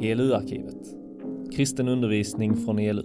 [0.00, 0.86] ELU-arkivet.
[1.52, 3.02] Kristen undervisning från ELU.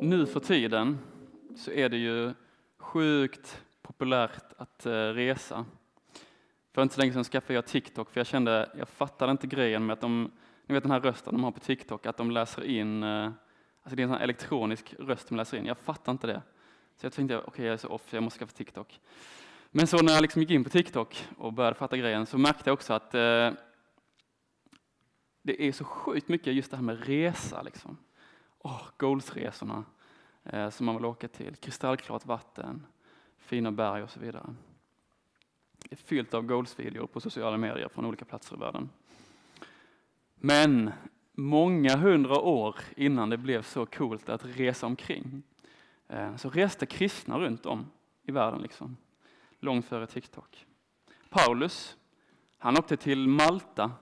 [0.00, 0.98] Nu för tiden
[1.56, 2.32] så är det ju
[2.78, 5.64] sjukt populärt att eh, resa.
[6.72, 9.86] För inte så länge sedan skaffade jag TikTok för jag kände, jag fattade inte grejen
[9.86, 10.30] med att de,
[10.66, 13.30] ni vet den här rösten de har på TikTok, att de läser in, eh,
[13.82, 15.66] alltså det är en sån elektronisk röst som läser in.
[15.66, 16.42] Jag fattar inte det.
[16.96, 19.00] Så jag tänkte, okej okay, jag är så off, jag måste skaffa TikTok.
[19.70, 22.70] Men så när jag liksom gick in på TikTok och började fatta grejen så märkte
[22.70, 23.50] jag också att eh,
[25.42, 27.96] det är så sjukt mycket just det här med resa liksom.
[28.58, 29.84] Oh, Goalsresorna
[30.44, 32.86] eh, som man vill åka till, kristallklart vatten,
[33.38, 34.54] fina berg och så vidare.
[35.78, 38.90] Det är fyllt av goalsvideor på sociala medier från olika platser i världen.
[40.34, 40.92] Men
[41.32, 45.42] många hundra år innan det blev så coolt att resa omkring
[46.08, 47.86] eh, så reste kristna runt om
[48.22, 48.96] i världen, liksom,
[49.60, 50.66] långt före TikTok.
[51.28, 51.96] Paulus,
[52.58, 53.92] han åkte till Malta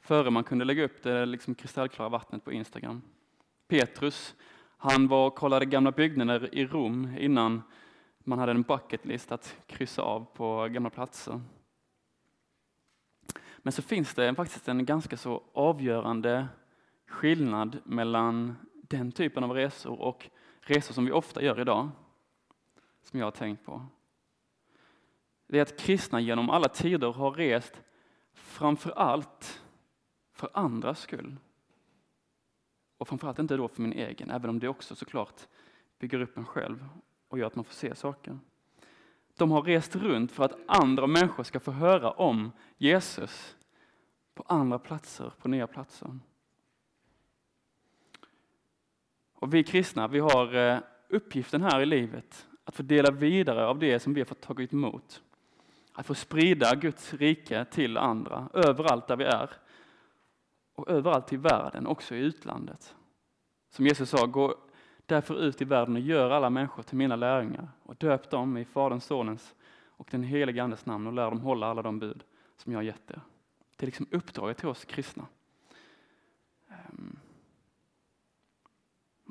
[0.00, 3.02] före man kunde lägga upp det liksom kristallklara vattnet på Instagram.
[3.68, 4.34] Petrus,
[4.76, 7.62] han var och kollade gamla byggnader i Rom innan
[8.18, 11.40] man hade en bucket list att kryssa av på gamla platser.
[13.58, 16.48] Men så finns det faktiskt en ganska så avgörande
[17.12, 21.90] skillnad mellan den typen av resor och resor som vi ofta gör idag,
[23.02, 23.86] som jag har tänkt på.
[25.46, 27.82] Det är att kristna genom alla tider har rest
[28.34, 29.62] framför allt
[30.32, 31.36] för andras skull.
[32.98, 35.40] Och framförallt inte då för min egen, även om det också såklart
[35.98, 36.88] bygger upp en själv
[37.28, 38.38] och gör att man får se saker.
[39.36, 43.56] De har rest runt för att andra människor ska få höra om Jesus
[44.34, 46.18] på andra platser, på nya platser.
[49.42, 53.78] Och vi kristna, vi har eh, uppgiften här i livet att få dela vidare av
[53.78, 55.22] det som vi har fått tagit emot.
[55.92, 59.50] Att få sprida Guds rike till andra, överallt där vi är.
[60.74, 62.94] Och överallt i världen, också i utlandet.
[63.70, 64.56] Som Jesus sa, gå
[65.06, 68.64] därför ut i världen och gör alla människor till mina lärjungar och döp dem i
[68.64, 69.54] Faderns, Sonens
[69.86, 72.24] och den helige Andes namn och lär dem hålla alla de bud
[72.56, 73.20] som jag har gett er.
[73.76, 75.26] Det är liksom uppdraget till oss kristna.
[76.68, 77.18] Um.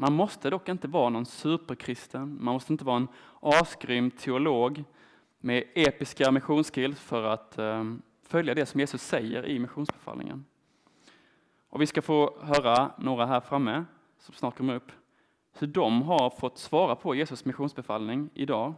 [0.01, 3.07] Man måste dock inte vara någon superkristen, man måste inte vara en
[3.39, 4.83] asgrym teolog
[5.39, 10.45] med episka missionsskills för att ehm, följa det som Jesus säger i missionsbefallningen.
[11.69, 13.85] Och vi ska få höra några här framme
[14.19, 14.91] som snart kommer upp
[15.53, 18.73] hur de har fått svara på Jesus missionsbefallning idag.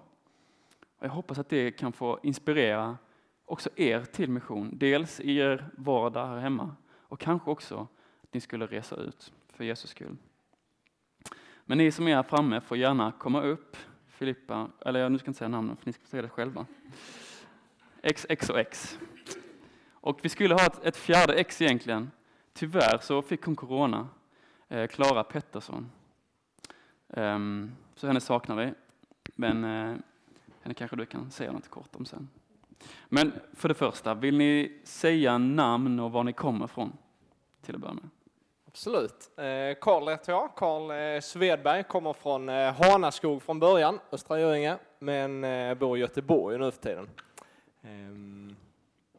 [0.98, 2.98] Och jag hoppas att det kan få inspirera
[3.46, 7.88] också er till mission, dels i er vardag här hemma och kanske också
[8.24, 10.18] att ni skulle resa ut för Jesus skull.
[11.66, 13.78] Men ni som är här framme får gärna komma upp.
[14.08, 16.66] Filippa, eller jag nu ska inte säga namnen för ni ska säga det själva.
[18.02, 19.00] X, X och X.
[19.92, 22.12] Och vi skulle ha ett, ett fjärde X egentligen.
[22.54, 24.08] Tyvärr så fick hon corona.
[24.90, 25.92] Klara eh, Pettersson.
[27.08, 28.74] Um, så henne saknar vi.
[29.36, 29.98] Men eh,
[30.62, 32.30] henne kanske du kan säga något kort om sen.
[33.10, 36.98] Men för det första, vill ni säga namn och var ni kommer ifrån?
[37.62, 38.10] Till att börja med.
[38.74, 39.32] Absolut.
[39.80, 40.56] Karl heter jag.
[40.56, 46.60] Karl Svedberg kommer från eh, Hanaskog från början, Östra Göinge, men eh, bor i Göteborg
[46.60, 47.10] nu för tiden.
[47.82, 48.56] Um,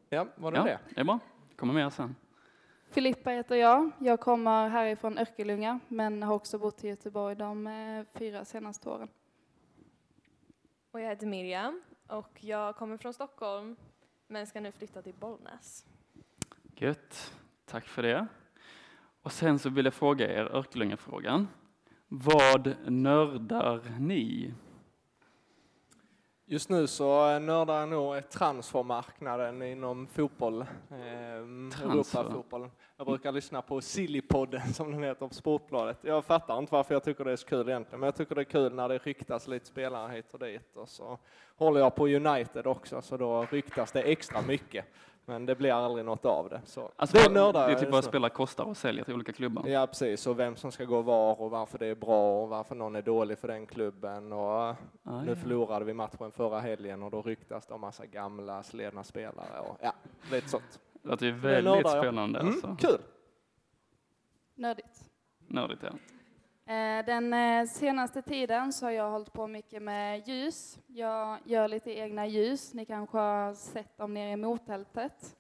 [0.09, 0.79] ja, var det ja, det?
[0.95, 1.19] Det är bra.
[1.57, 2.17] Kommer med sen.
[2.91, 3.91] Filippa heter jag.
[3.99, 9.09] Jag kommer härifrån Örkelljunga men har också bott i Göteborg de eh, fyra senaste åren.
[10.91, 13.77] Och jag heter Miriam och jag kommer från Stockholm
[14.27, 15.87] men ska nu flytta till Bollnäs.
[16.77, 17.35] Gött,
[17.65, 18.27] tack för det.
[19.25, 21.49] Och sen så vill jag fråga er Örkelljunga-frågan.
[22.09, 24.55] Vad nördar ni?
[26.47, 32.71] Just nu så nördar jag nog transfermarknaden inom fotboll, eh, Europafotboll.
[32.97, 35.99] Jag brukar lyssna på Sillypodden som den heter på Sportbladet.
[36.03, 38.41] Jag fattar inte varför jag tycker det är så kul egentligen, men jag tycker det
[38.41, 40.77] är kul när det ryktas lite spelare hit och dit.
[40.77, 41.19] Och så
[41.57, 44.85] håller jag på United också, så då ryktas det extra mycket.
[45.27, 46.61] Men det blir aldrig något av det.
[46.65, 49.67] Så alltså, det, nördar det är typ vad spelare kostar och säljer till olika klubbar?
[49.67, 50.27] Ja, precis.
[50.27, 53.03] Och vem som ska gå var och varför det är bra och varför någon är
[53.03, 54.33] dålig för den klubben.
[54.33, 55.37] Och ah, nu ja.
[55.37, 59.79] förlorade vi matchen förra helgen och då ryktas det om massa gamla sledna spelare och
[59.81, 59.93] ja,
[60.31, 60.81] lite sånt.
[61.03, 62.41] Det ju väldigt spännande.
[62.41, 62.77] Mm, alltså.
[62.79, 63.01] Kul!
[64.55, 65.11] Nördigt.
[65.49, 65.91] Nördigt, ja.
[66.67, 70.79] Eh, den eh, senaste tiden så har jag hållit på mycket med ljus.
[70.87, 72.75] Jag gör lite egna ljus.
[72.75, 75.37] Ni kanske har sett dem nere i mottältet.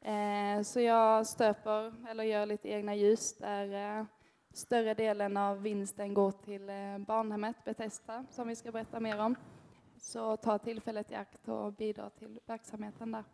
[0.00, 4.06] Eh, så jag stöper eller gör lite egna ljus där
[4.52, 6.66] större delen av vinsten går till
[7.06, 9.34] barnhemmet Bethesda som vi ska berätta mer om.
[9.98, 13.24] Så ta tillfället i akt och bidra till verksamheten där.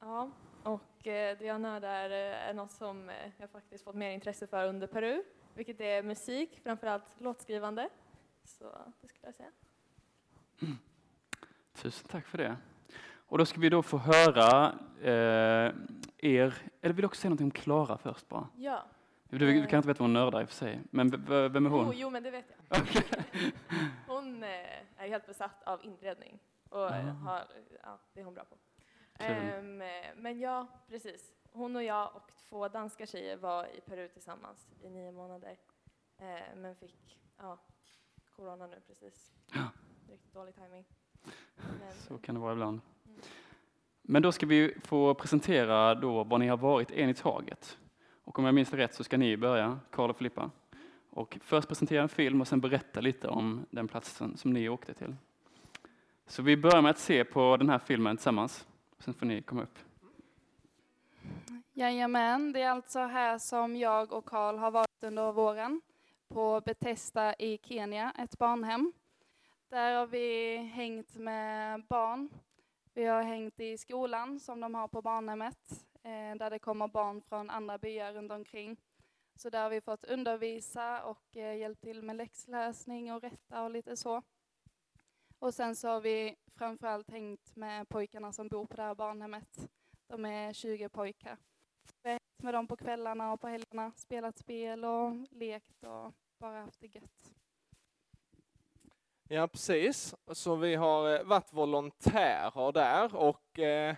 [0.00, 0.30] Ja,
[0.62, 4.86] och Diana det jag nördar är något som jag faktiskt fått mer intresse för under
[4.86, 5.22] Peru,
[5.58, 7.88] vilket är musik, framförallt låtskrivande.
[8.44, 8.64] Så
[9.00, 9.50] det skulle jag säga.
[11.74, 12.56] Tusen tack för det.
[13.16, 15.74] Och då ska vi då få höra eh,
[16.18, 18.48] er, eller vill du också säga något om Klara först bara?
[18.56, 18.84] Ja.
[19.28, 21.70] Du, du, kan inte veta vad hon nördar i och för sig, men vem är
[21.70, 21.88] hon?
[21.88, 22.78] Oh, jo, men det vet jag.
[24.06, 24.48] hon eh,
[24.96, 26.38] är helt besatt av inredning
[26.68, 27.42] och har,
[27.82, 28.56] ja, det är hon bra på.
[29.24, 29.78] Um,
[30.16, 31.32] men ja, precis.
[31.58, 35.56] Hon och jag och två danska tjejer var i Peru tillsammans i nio månader.
[36.20, 37.58] Uh, men fick ja,
[38.36, 39.32] corona nu precis.
[39.52, 39.68] Ja.
[40.08, 40.84] Riktigt dålig timing.
[41.54, 42.80] Men, Så kan det vara ibland.
[43.06, 43.20] Mm.
[44.02, 47.78] Men då ska vi få presentera då vad ni har varit en i taget.
[48.24, 50.50] Och om jag minns rätt så ska ni börja, Karl och Filippa.
[51.10, 54.94] Och först presentera en film och sen berätta lite om den platsen som ni åkte
[54.94, 55.16] till.
[56.26, 58.66] Så vi börjar med att se på den här filmen tillsammans.
[58.98, 59.78] Sen får ni komma upp.
[61.78, 65.80] Jajamän, det är alltså här som jag och Karl har varit under våren.
[66.28, 68.92] På Betesta i Kenya, ett barnhem.
[69.68, 72.30] Där har vi hängt med barn.
[72.94, 75.86] Vi har hängt i skolan som de har på barnhemmet.
[76.02, 78.76] Eh, där det kommer barn från andra byar runt omkring.
[79.36, 83.70] Så där har vi fått undervisa och eh, hjälpt till med läxläsning och rätta och
[83.70, 84.22] lite så.
[85.38, 89.68] Och sen så har vi framförallt hängt med pojkarna som bor på det här barnhemmet.
[90.06, 91.38] De är 20 pojkar.
[92.04, 96.80] Hängt med dem på kvällarna och på helgerna, spelat spel och lekt och bara haft
[96.80, 97.34] det gött.
[99.30, 100.14] Ja, precis.
[100.32, 103.96] Så vi har eh, varit volontärer där och eh,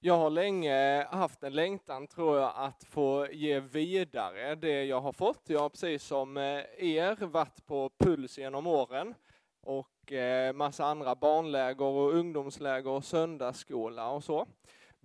[0.00, 5.12] jag har länge haft en längtan, tror jag, att få ge vidare det jag har
[5.12, 5.42] fått.
[5.46, 6.42] Jag har precis som eh,
[6.76, 9.14] er varit på Puls genom åren
[9.62, 10.12] och
[10.54, 14.46] massa andra barnläger och ungdomsläger och söndagsskola och så.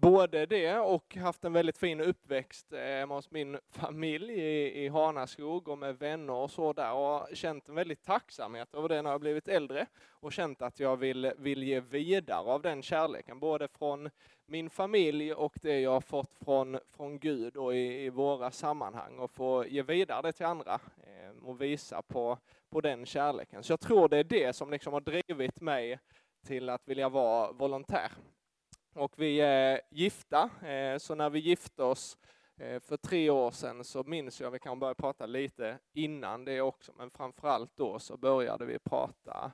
[0.01, 4.87] Både det och haft en väldigt fin uppväxt eh, hemma hos min familj i, i
[4.87, 9.11] Hanaskog och med vänner och så där och känt en väldigt tacksamhet över det när
[9.11, 13.67] jag blivit äldre och känt att jag vill, vill ge vidare av den kärleken, både
[13.67, 14.09] från
[14.45, 19.19] min familj och det jag har fått från, från Gud och i, i våra sammanhang
[19.19, 22.37] och få ge vidare det till andra eh, och visa på,
[22.69, 23.63] på den kärleken.
[23.63, 25.99] Så jag tror det är det som liksom har drivit mig
[26.47, 28.11] till att vilja vara volontär.
[28.93, 32.17] Och vi är gifta, eh, så när vi gifte oss
[32.57, 36.61] eh, för tre år sedan så minns jag, vi kan börja prata lite innan det
[36.61, 39.51] också, men framförallt då så började vi prata,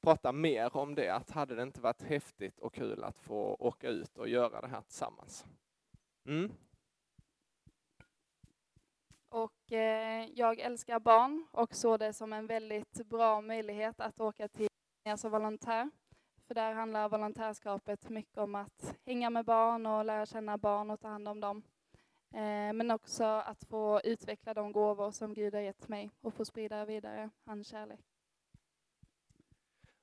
[0.00, 3.88] prata mer om det, att hade det inte varit häftigt och kul att få åka
[3.88, 5.44] ut och göra det här tillsammans.
[6.26, 6.52] Mm.
[9.28, 14.48] Och eh, jag älskar barn och såg det som en väldigt bra möjlighet att åka
[14.48, 14.68] till
[15.16, 15.90] som volontär.
[16.46, 21.00] För där handlar volontärskapet mycket om att hänga med barn och lära känna barn och
[21.00, 21.62] ta hand om dem.
[22.30, 26.44] Eh, men också att få utveckla de gåvor som Gud har gett mig och få
[26.44, 28.00] sprida vidare hans kärlek.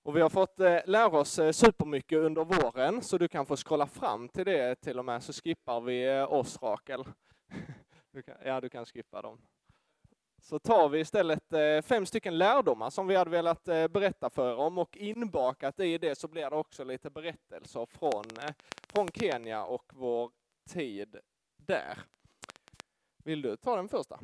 [0.03, 3.55] Och vi har fått eh, lära oss eh, supermycket under våren, så du kan få
[3.55, 7.03] scrolla fram till det till och med, så skippar vi oss Rakel.
[8.11, 9.41] Du kan, ja, du kan skippa dem
[10.43, 14.55] så tar vi istället eh, fem stycken lärdomar som vi hade velat eh, berätta för
[14.55, 18.53] om och inbakat i det så blir det också lite berättelser från, eh,
[18.93, 20.31] från Kenya och vår
[20.69, 21.17] tid
[21.57, 21.99] där.
[23.23, 24.19] Vill du ta den första?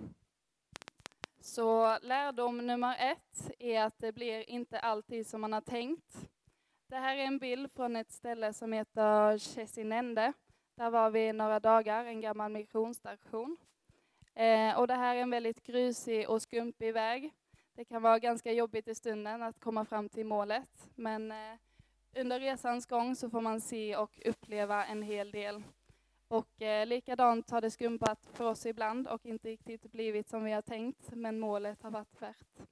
[1.41, 6.29] Så lärdom nummer ett är att det blir inte alltid som man har tänkt.
[6.89, 10.33] Det här är en bild från ett ställe som heter Chesinende.
[10.77, 13.57] Där var vi några dagar, en gammal missionsstation.
[14.39, 17.31] Eh, och det här är en väldigt grusig och skumpig väg.
[17.75, 21.55] Det kan vara ganska jobbigt i stunden att komma fram till målet, men eh,
[22.15, 25.63] under resans gång så får man se och uppleva en hel del.
[26.27, 30.51] Och eh, likadant har det skumpat för oss ibland och inte riktigt blivit som vi
[30.51, 32.67] har tänkt, men målet har varit värt.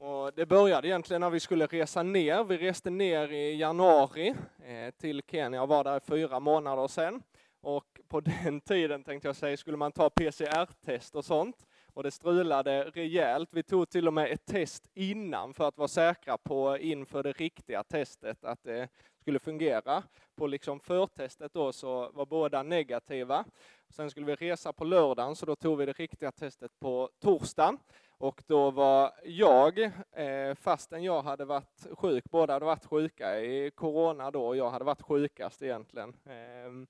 [0.00, 2.44] Och det började egentligen när vi skulle resa ner.
[2.44, 7.22] Vi reste ner i januari eh, till Kenya och var där fyra månader sedan.
[7.68, 11.66] Och på den tiden tänkte jag säga, skulle man ta PCR-test och sånt.
[11.94, 13.48] Och det strulade rejält.
[13.52, 17.32] Vi tog till och med ett test innan för att vara säkra på inför det
[17.32, 18.88] riktiga testet att det
[19.20, 20.02] skulle fungera.
[20.34, 23.44] På liksom förtestet då så var båda negativa.
[23.88, 27.78] Sen skulle vi resa på lördagen så då tog vi det riktiga testet på torsdagen.
[28.10, 29.78] Och då var jag,
[30.12, 34.70] eh, fastän jag hade varit sjuk, båda hade varit sjuka i corona då, och jag
[34.70, 36.16] hade varit sjukast egentligen.
[36.26, 36.86] Ehm,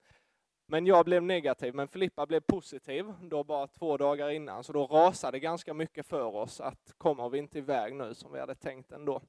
[0.70, 4.86] men jag blev negativ, men Filippa blev positiv då bara två dagar innan, så då
[4.86, 8.92] rasade ganska mycket för oss att kommer vi inte iväg nu som vi hade tänkt
[8.92, 9.20] ändå.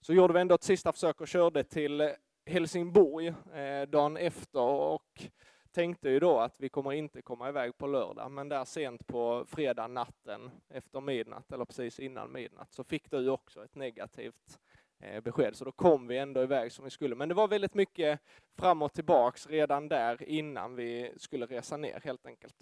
[0.00, 2.12] Så gjorde vi ändå ett sista försök och körde till
[2.46, 5.22] Helsingborg eh, dagen efter och
[5.72, 9.44] tänkte ju då att vi kommer inte komma iväg på lördag, men där sent på
[9.48, 14.69] fredag natten efter midnatt, eller precis innan midnatt, så fick du också ett negativt eh,
[15.00, 15.56] Eh, besked.
[15.56, 17.14] Så då kom vi ändå iväg som vi skulle.
[17.14, 18.20] Men det var väldigt mycket
[18.58, 22.54] fram och tillbaks redan där innan vi skulle resa ner helt enkelt.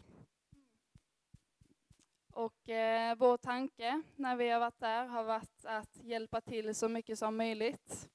[2.33, 6.89] Och eh, vår tanke när vi har varit där har varit att hjälpa till så
[6.89, 8.09] mycket som möjligt.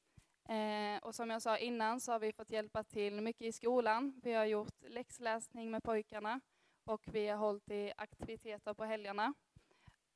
[0.49, 4.21] Eh, och som jag sa innan så har vi fått hjälpa till mycket i skolan.
[4.23, 6.39] Vi har gjort läxläsning med pojkarna
[6.85, 9.33] och vi har hållit i aktiviteter på helgerna.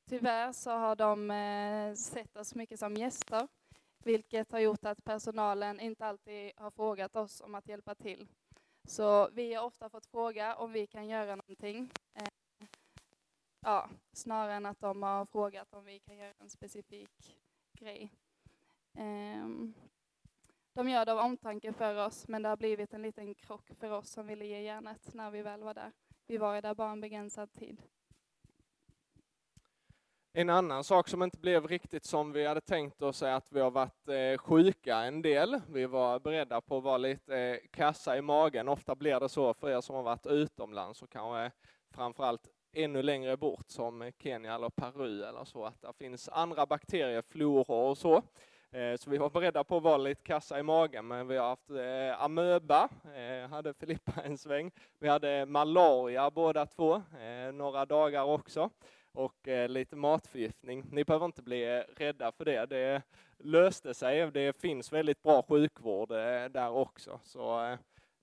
[0.08, 3.48] Tyvärr så har de eh, sett oss mycket som gäster,
[4.04, 8.28] vilket har gjort att personalen inte alltid har frågat oss om att hjälpa till.
[8.84, 11.90] Så vi har ofta fått fråga om vi kan göra någonting.
[12.14, 12.28] Eh,
[13.60, 17.38] ja, snarare än att de har frågat om vi kan göra en specifik
[17.72, 18.12] grej.
[18.94, 19.74] Ehm,
[20.72, 23.90] de gör det av omtanke för oss, men det har blivit en liten krock för
[23.90, 25.92] oss som ville ge järnet när vi väl var där.
[26.26, 27.82] Vi var ju där bara en begränsad tid.
[30.32, 33.60] En annan sak som inte blev riktigt som vi hade tänkt oss är att vi
[33.60, 35.60] har varit eh, sjuka en del.
[35.68, 38.68] Vi var beredda på att vara lite eh, kassa i magen.
[38.68, 41.50] Ofta blir det så för er som har varit utomlands och kanske
[41.94, 47.22] framförallt ännu längre bort som Kenya eller Peru eller så, att det finns andra bakterier,
[47.22, 48.22] floror och så.
[48.70, 51.48] Eh, så vi var beredda på att vara lite kassa i magen, men vi har
[51.48, 54.70] haft eh, amöba, eh, hade Filippa en sväng.
[54.98, 57.02] Vi hade malaria båda två,
[57.52, 58.70] några dagar också,
[59.12, 60.84] och eh, lite matförgiftning.
[60.90, 63.02] Ni behöver inte bli eh, rädda för det, det
[63.38, 64.30] löste sig.
[64.30, 67.20] Det finns väldigt bra sjukvård eh, där också.
[67.24, 67.76] Så,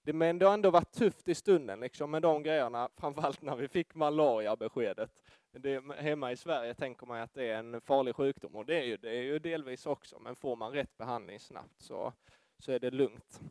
[0.04, 3.68] men det har ändå varit tufft i stunden liksom, med de grejerna, framförallt när vi
[3.68, 5.12] fick malaria-beskedet
[5.60, 8.84] det, hemma i Sverige tänker man att det är en farlig sjukdom och det är
[8.84, 12.14] ju, det är ju delvis också, men får man rätt behandling snabbt så,
[12.60, 13.42] så är det lugnt.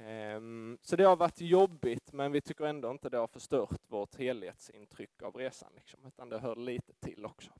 [0.00, 4.14] Ehm, så det har varit jobbigt, men vi tycker ändå inte det har förstört vårt
[4.14, 7.50] helhetsintryck av resan, liksom, utan det hör lite till också.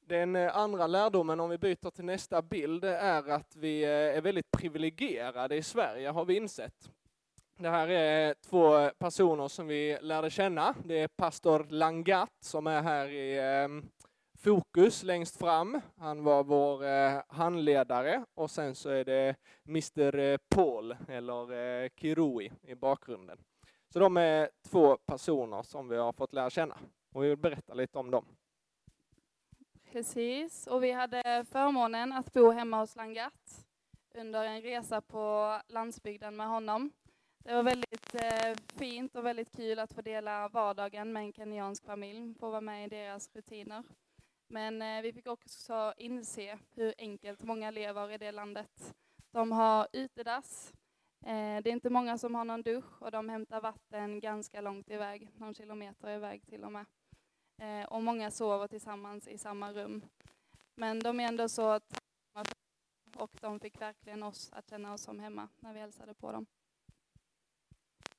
[0.00, 4.20] Den eh, andra lärdomen, om vi byter till nästa bild, är att vi eh, är
[4.20, 6.90] väldigt privilegierade i Sverige, har vi insett.
[7.58, 10.74] Det här är två personer som vi lärde känna.
[10.84, 13.88] Det är pastor Langat som är här i ehm,
[14.46, 15.80] fokus längst fram.
[15.96, 19.36] Han var vår eh, handledare och sen så är det
[19.68, 23.38] Mr eh, Paul eller eh, Kirui i bakgrunden.
[23.92, 26.78] Så de är två personer som vi har fått lära känna
[27.14, 28.24] och vi vill berätta lite om dem.
[29.92, 33.66] Precis, och vi hade förmånen att bo hemma hos Langat
[34.14, 36.90] under en resa på landsbygden med honom.
[37.44, 41.84] Det var väldigt eh, fint och väldigt kul att få dela vardagen med en kenyansk
[41.84, 43.82] familj, få vara med i deras rutiner.
[44.48, 48.94] Men eh, vi fick också inse hur enkelt många lever i det landet.
[49.30, 50.72] De har utedass,
[51.20, 54.90] eh, det är inte många som har någon dusch och de hämtar vatten ganska långt
[54.90, 56.86] iväg, någon kilometer iväg till och med.
[57.62, 60.02] Eh, och många sover tillsammans i samma rum.
[60.74, 61.80] Men de är ändå så
[63.16, 66.46] och de fick verkligen oss att känna oss som hemma när vi hälsade på dem.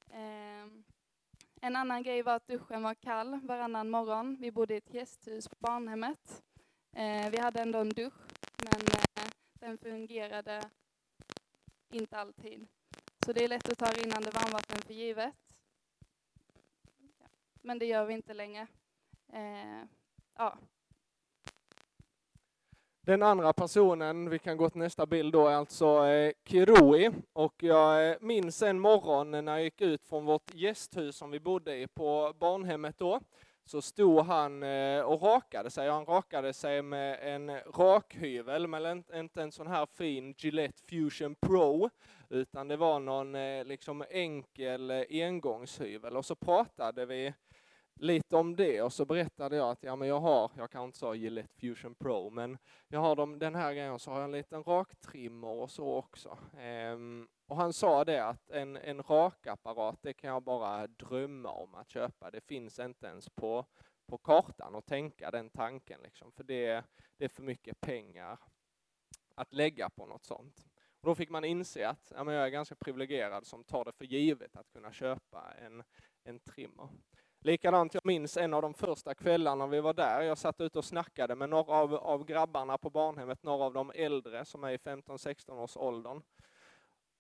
[0.10, 0.84] Ehm,
[1.62, 4.38] en annan grej var att duschen var kall varannan morgon.
[4.40, 6.44] Vi bodde i ett gästhus på barnhemmet.
[6.92, 8.14] Eh, vi hade ändå en dusch,
[8.58, 10.62] men eh, den fungerade
[11.90, 12.68] inte alltid.
[13.26, 15.34] Så det är lätt att ta rinnande varmvatten för givet.
[17.62, 18.68] Men det gör vi inte längre.
[19.34, 19.84] Eh,
[20.38, 20.58] ja,
[23.08, 27.12] den andra personen, vi kan gå till nästa bild då, är alltså eh, Kirui.
[27.34, 31.40] Och jag eh, minns en morgon när jag gick ut från vårt gästhus som vi
[31.40, 33.20] bodde i på barnhemmet då,
[33.66, 35.90] så stod han eh, och rakade sig.
[35.90, 41.90] Han rakade sig med en rakhyvel, men inte en sån här fin Gillette Fusion Pro,
[42.30, 46.18] utan det var någon eh, liksom enkel eh, engångshyvel.
[46.18, 47.34] Och så pratade vi
[48.00, 50.98] lite om det och så berättade jag att ja, men jag har, jag kan inte
[50.98, 54.32] säga Gillette Fusion Pro, men jag har dem, den här grejen så har jag en
[54.32, 56.38] liten raktrimmer och så också.
[56.58, 61.76] Ehm, och han sa det att en, en rakapparat, det kan jag bara drömma om
[61.76, 62.32] att köpa.
[62.32, 63.66] Det finns inte ens på,
[64.08, 66.84] på kartan att tänka den tanken, liksom, för det,
[67.18, 68.40] det är för mycket pengar
[69.36, 70.66] att lägga på något sånt.
[71.02, 73.92] Och då fick man inse att ja, men jag är ganska privilegierad som tar det
[73.92, 75.84] för givet att kunna köpa en,
[76.24, 76.90] en trimmer.
[77.48, 80.22] Likadant, jag minns en av de första kvällarna vi var där.
[80.22, 83.92] Jag satt ute och snackade med några av, av grabbarna på barnhemmet, några av de
[83.96, 86.22] äldre som är i 15-16 års åldern.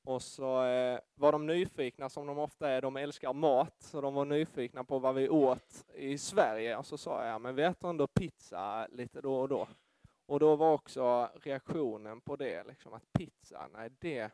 [0.03, 4.13] Och så eh, var de nyfikna, som de ofta är, de älskar mat, så de
[4.13, 6.77] var nyfikna på vad vi åt i Sverige.
[6.77, 9.67] Och så sa jag, men vi äter ändå pizza lite då och då.
[10.25, 14.31] Och då var också reaktionen på det, liksom att pizza, nej det,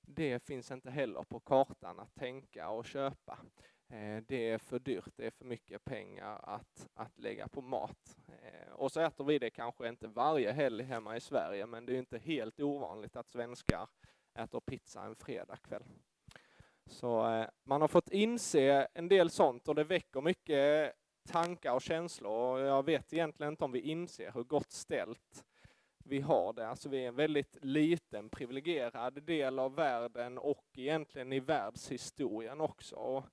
[0.00, 3.38] det finns inte heller på kartan att tänka och köpa.
[3.88, 8.16] Eh, det är för dyrt, det är för mycket pengar att, att lägga på mat.
[8.42, 11.92] Eh, och så äter vi det kanske inte varje helg hemma i Sverige, men det
[11.92, 13.88] är inte helt ovanligt att svenskar
[14.38, 15.84] äter pizza en fredagkväll.
[16.86, 20.92] Så eh, man har fått inse en del sånt och det väcker mycket
[21.28, 25.44] tankar och känslor och jag vet egentligen inte om vi inser hur gott ställt
[26.04, 26.68] vi har det.
[26.68, 33.24] Alltså vi är en väldigt liten privilegierad del av världen och egentligen i världshistorien också.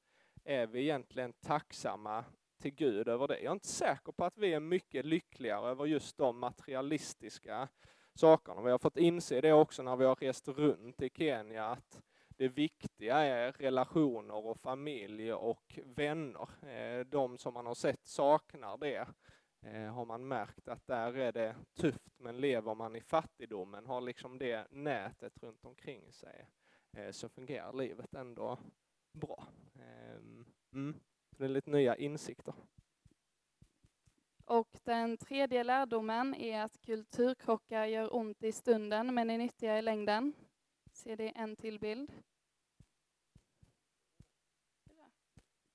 [0.43, 2.25] Är vi egentligen tacksamma
[2.61, 3.39] till Gud över det?
[3.39, 7.67] Jag är inte säker på att vi är mycket lyckligare över just de materialistiska
[8.13, 8.61] sakerna.
[8.61, 12.01] Vi har fått inse det också när vi har rest runt i Kenya, att
[12.37, 16.49] det viktiga är relationer och familj och vänner.
[16.69, 19.07] Eh, de som man har sett saknar det
[19.61, 24.01] eh, har man märkt att där är det tufft, men lever man i fattigdomen, har
[24.01, 26.47] liksom det nätet runt omkring sig,
[26.97, 28.57] eh, så fungerar livet ändå
[29.13, 29.47] bra.
[29.75, 30.99] Ehm, mm.
[31.37, 32.53] Det är lite nya insikter.
[34.45, 39.81] Och den tredje lärdomen är att kulturkrockar gör ont i stunden men är nyttiga i
[39.81, 40.33] längden.
[40.91, 42.11] Ser det en till bild?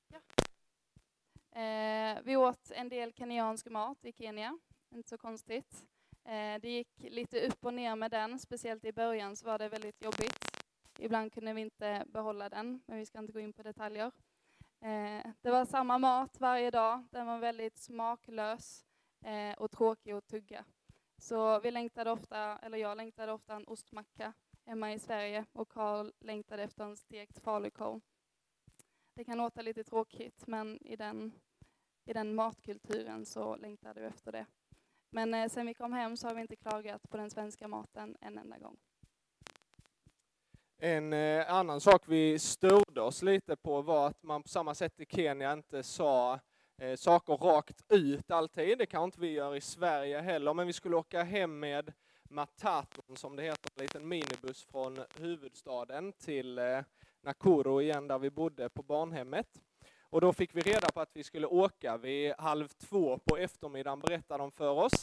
[0.08, 0.20] Ja.
[1.60, 4.58] Eh, vi åt en del kenyansk mat i Kenya,
[4.90, 5.86] inte så konstigt.
[6.24, 9.68] Eh, det gick lite upp och ner med den, speciellt i början så var det
[9.68, 10.55] väldigt jobbigt.
[10.98, 14.12] Ibland kunde vi inte behålla den, men vi ska inte gå in på detaljer.
[14.80, 17.04] Eh, det var samma mat varje dag.
[17.10, 18.84] Den var väldigt smaklös
[19.24, 20.64] eh, och tråkig att tugga.
[21.18, 24.32] Så vi längtade ofta, eller jag längtade ofta en ostmacka
[24.66, 28.00] hemma i Sverige och Karl längtade efter en stekt falukorv.
[29.14, 31.32] Det kan låta lite tråkigt, men i den,
[32.04, 34.46] i den matkulturen så längtade vi efter det.
[35.10, 38.16] Men eh, sen vi kom hem så har vi inte klagat på den svenska maten
[38.20, 38.76] en enda gång.
[40.78, 45.00] En eh, annan sak vi störde oss lite på var att man på samma sätt
[45.00, 46.40] i Kenya inte sa
[46.78, 48.78] eh, saker rakt ut alltid.
[48.78, 51.92] Det kan inte vi göra i Sverige heller, men vi skulle åka hem med
[52.30, 56.80] Mataton, som det heter, en liten minibuss från huvudstaden till eh,
[57.22, 59.62] Nakuru igen, där vi bodde på barnhemmet.
[60.00, 64.00] Och då fick vi reda på att vi skulle åka vid halv två på eftermiddagen,
[64.00, 65.02] berättade de för oss.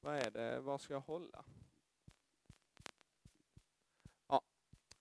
[0.00, 1.44] Vad är det, Var ska jag hålla?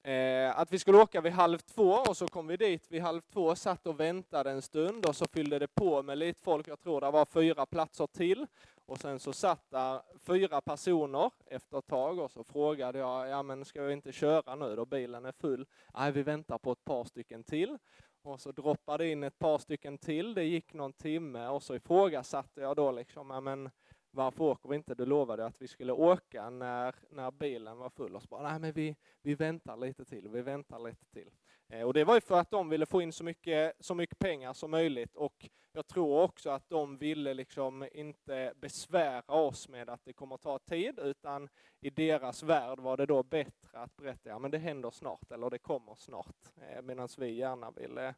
[0.07, 3.21] Eh, att vi skulle åka vid halv två och så kom vi dit vid halv
[3.21, 6.67] två, satt och väntade en stund och så fyllde det på med lite folk.
[6.67, 8.47] Jag tror det var fyra platser till.
[8.85, 13.43] Och sen så satt där fyra personer efter ett tag och så frågade jag, ja
[13.43, 15.65] men ska vi inte köra nu då, bilen är full?
[15.97, 17.77] Nej, vi väntar på ett par stycken till.
[18.21, 22.61] Och så droppade in ett par stycken till, det gick någon timme och så ifrågasatte
[22.61, 23.69] jag då liksom, ja men
[24.17, 24.95] varför åker vi inte?
[24.95, 28.15] Du lovade att vi skulle åka när, när bilen var full.
[28.15, 31.29] Och så bara, nej men vi, vi väntar lite till, vi väntar lite till.
[31.69, 34.19] Eh, och det var ju för att de ville få in så mycket, så mycket
[34.19, 39.89] pengar som möjligt och jag tror också att de ville liksom inte besvära oss med
[39.89, 41.49] att det kommer ta tid, utan
[41.81, 45.49] i deras värld var det då bättre att berätta, ja men det händer snart, eller
[45.49, 46.35] det kommer snart.
[46.61, 48.15] Eh, Medan vi gärna ville,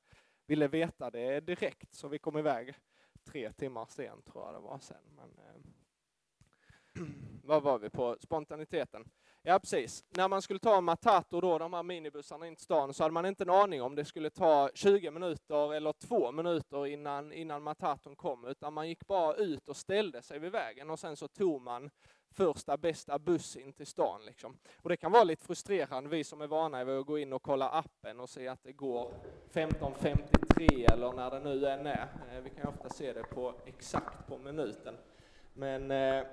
[0.48, 2.74] ville veta det direkt, så vi kom iväg
[3.24, 5.04] tre timmar sen tror jag det var sen.
[5.16, 5.62] Men, eh,
[7.44, 8.18] vad var vi på?
[8.20, 9.06] Spontaniteten.
[9.44, 10.04] Ja, precis.
[10.10, 13.26] När man skulle ta Matato, då, de här minibussarna in till stan, så hade man
[13.26, 18.16] inte en aning om det skulle ta 20 minuter eller två minuter innan, innan Mataton
[18.16, 21.62] kom, utan man gick bara ut och ställde sig vid vägen och sen så tog
[21.62, 21.90] man
[22.32, 24.26] första bästa buss in till stan.
[24.26, 24.58] Liksom.
[24.78, 27.44] Och det kan vara lite frustrerande, vi som är vana vid att gå in och
[27.44, 29.12] kolla appen och se att det går
[29.54, 32.08] 15.53 eller när det nu än är.
[32.32, 34.98] Eh, vi kan ofta se det på exakt på minuten.
[35.54, 36.26] Men eh,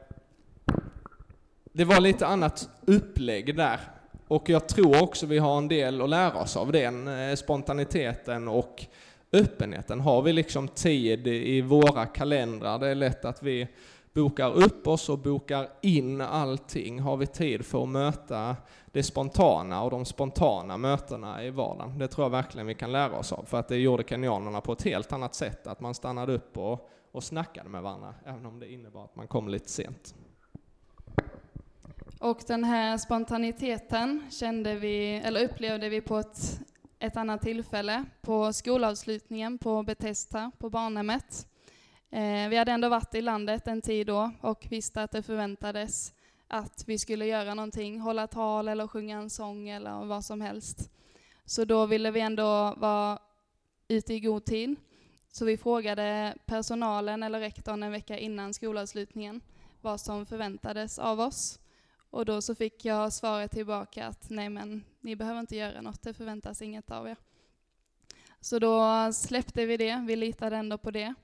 [1.77, 3.81] det var lite annat upplägg där.
[4.29, 8.49] Och jag tror också vi har en del att lära oss av den eh, spontaniteten
[8.49, 8.85] och
[9.33, 10.01] öppenheten.
[10.01, 13.69] Har vi liksom tid i våra kalendrar, det är lätt att vi
[14.12, 17.01] bokar upp oss och bokar in allting.
[17.01, 18.57] Har vi tid för att möta
[18.93, 21.99] det spontana och de spontana mötena i vardagen?
[21.99, 24.73] Det tror jag verkligen vi kan lära oss av, för att det gjorde kenyanerna på
[24.73, 28.59] ett helt annat sätt, att man stannade upp och, och snackade med varandra, även om
[28.59, 30.15] det innebar att man kom lite sent.
[32.18, 36.61] Och den här spontaniteten kände vi, eller upplevde vi på ett,
[36.98, 41.48] ett annat tillfälle, på skolavslutningen på Betesta, på barnhemmet.
[42.11, 46.14] Eh, vi hade ändå varit i landet en tid då och visste att det förväntades
[46.48, 50.90] att vi skulle göra någonting, hålla tal eller sjunga en sång eller vad som helst.
[51.44, 53.18] Så då ville vi ändå vara
[53.88, 54.76] ute i god tid.
[55.29, 59.40] Så vi frågade personalen eller rektorn en vecka innan skolavslutningen
[59.81, 61.59] vad som förväntades av oss.
[62.16, 66.02] Och då så fick jag svaret tillbaka att nej men ni behöver inte göra något,
[66.02, 67.16] det förväntas inget av er.
[68.40, 71.14] Så då släppte vi det, vi litade ändå på det.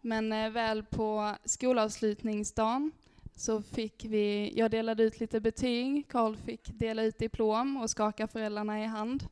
[0.00, 2.92] Men eh, väl på skolavslutningsdagen
[3.34, 8.26] så fick vi, jag delade ut lite betyg, Karl fick dela ut diplom och skaka
[8.26, 9.28] föräldrarna i hand.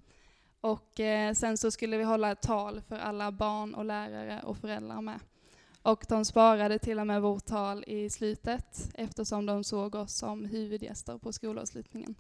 [0.61, 4.59] Och eh, sen så skulle vi hålla ett tal för alla barn och lärare och
[4.59, 5.21] föräldrar med.
[5.83, 10.45] Och de sparade till och med vårt tal i slutet eftersom de såg oss som
[10.45, 12.15] huvudgäster på skolavslutningen.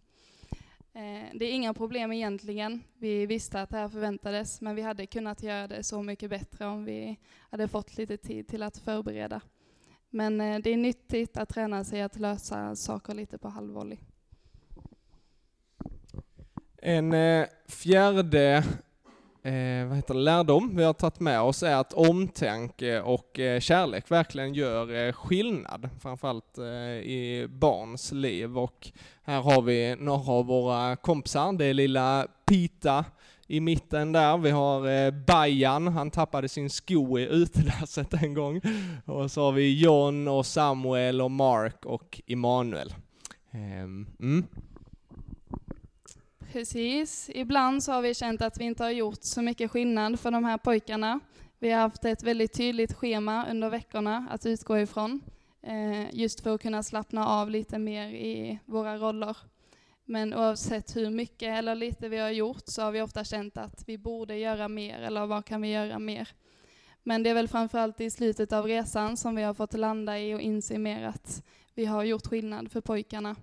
[0.94, 2.82] Eh, det är inga problem egentligen.
[2.98, 6.66] Vi visste att det här förväntades, men vi hade kunnat göra det så mycket bättre
[6.66, 7.18] om vi
[7.50, 9.40] hade fått lite tid till att förbereda.
[10.10, 13.98] Men eh, det är nyttigt att träna sig att lösa saker lite på halvvolley.
[16.76, 18.64] En eh, fjärde
[19.42, 23.60] eh, vad heter det, lärdom vi har tagit med oss är att omtanke och eh,
[23.60, 28.58] kärlek verkligen gör eh, skillnad, framförallt eh, i barns liv.
[28.58, 28.90] Och
[29.22, 33.04] här har vi några av våra kompisar, det är lilla Pita
[33.46, 34.38] i mitten där.
[34.38, 38.60] Vi har eh, Bajan, han tappade sin sko i utedasset en gång.
[39.04, 42.94] Och så har vi John och Samuel och Mark och Emanuel.
[43.50, 44.46] Ehm, mm.
[46.52, 47.30] Precis.
[47.34, 50.44] Ibland så har vi känt att vi inte har gjort så mycket skillnad för de
[50.44, 51.20] här pojkarna.
[51.58, 55.20] Vi har haft ett väldigt tydligt schema under veckorna att utgå ifrån,
[55.62, 59.36] eh, just för att kunna slappna av lite mer i våra roller.
[60.04, 63.84] Men oavsett hur mycket eller lite vi har gjort så har vi ofta känt att
[63.86, 66.28] vi borde göra mer, eller vad kan vi göra mer?
[67.02, 70.34] Men det är väl framförallt i slutet av resan som vi har fått landa i
[70.34, 71.42] och inse mer att
[71.74, 73.36] vi har gjort skillnad för pojkarna.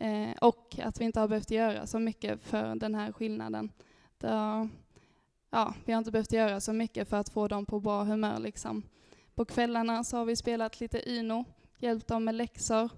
[0.00, 3.72] Eh, och att vi inte har behövt göra så mycket för den här skillnaden.
[4.18, 4.68] Då,
[5.50, 8.38] ja, vi har inte behövt göra så mycket för att få dem på bra humör.
[8.38, 8.82] Liksom.
[9.34, 11.44] På kvällarna så har vi spelat lite Uno,
[11.78, 12.90] hjälpt dem med läxor.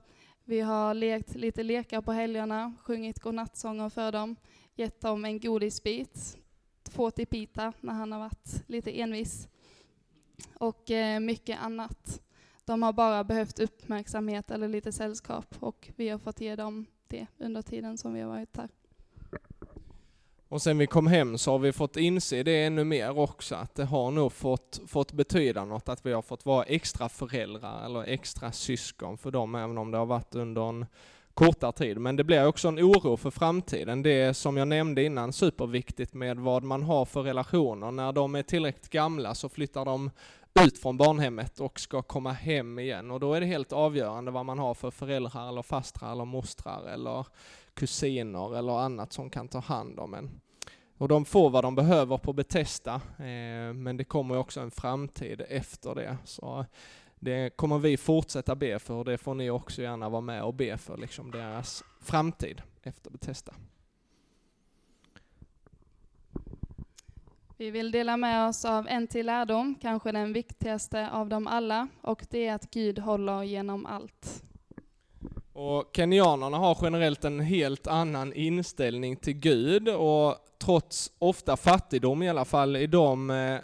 [0.44, 4.36] Vi har lekt lite lekar på helgerna, sjungit godnattsånger för dem,
[4.74, 6.36] gett dem en godisbit,
[6.82, 9.48] två till Pita när han har varit lite envis
[10.54, 12.22] och eh, mycket annat.
[12.64, 17.26] De har bara behövt uppmärksamhet eller lite sällskap och vi har fått ge dem det
[17.38, 18.68] under tiden som vi har varit här.
[20.48, 23.74] Och sen vi kom hem så har vi fått inse det ännu mer också, att
[23.74, 28.02] det har nog fått, fått betyda något att vi har fått vara extra föräldrar eller
[28.02, 30.86] extra syskon för dem, även om det har varit under en
[31.34, 31.98] kortare tid.
[31.98, 34.02] Men det blir också en oro för framtiden.
[34.02, 37.90] Det är som jag nämnde innan superviktigt med vad man har för relationer.
[37.90, 40.10] När de är tillräckligt gamla så flyttar de
[40.60, 43.10] ut från barnhemmet och ska komma hem igen.
[43.10, 46.86] Och då är det helt avgörande vad man har för föräldrar eller fastrar eller mostrar
[46.86, 47.26] eller
[47.74, 50.40] kusiner eller annat som kan ta hand om en.
[50.98, 55.42] Och de får vad de behöver på Betesta, eh, men det kommer också en framtid
[55.48, 56.16] efter det.
[56.24, 56.66] Så
[57.14, 60.54] det kommer vi fortsätta be för och det får ni också gärna vara med och
[60.54, 63.54] be för, liksom deras framtid efter Betesta.
[67.62, 71.88] Vi vill dela med oss av en till lärdom, kanske den viktigaste av dem alla,
[72.00, 74.42] och det är att Gud håller genom allt.
[75.52, 82.28] Och kenyanerna har generellt en helt annan inställning till Gud och trots ofta fattigdom, i
[82.28, 83.58] alla fall i de eh,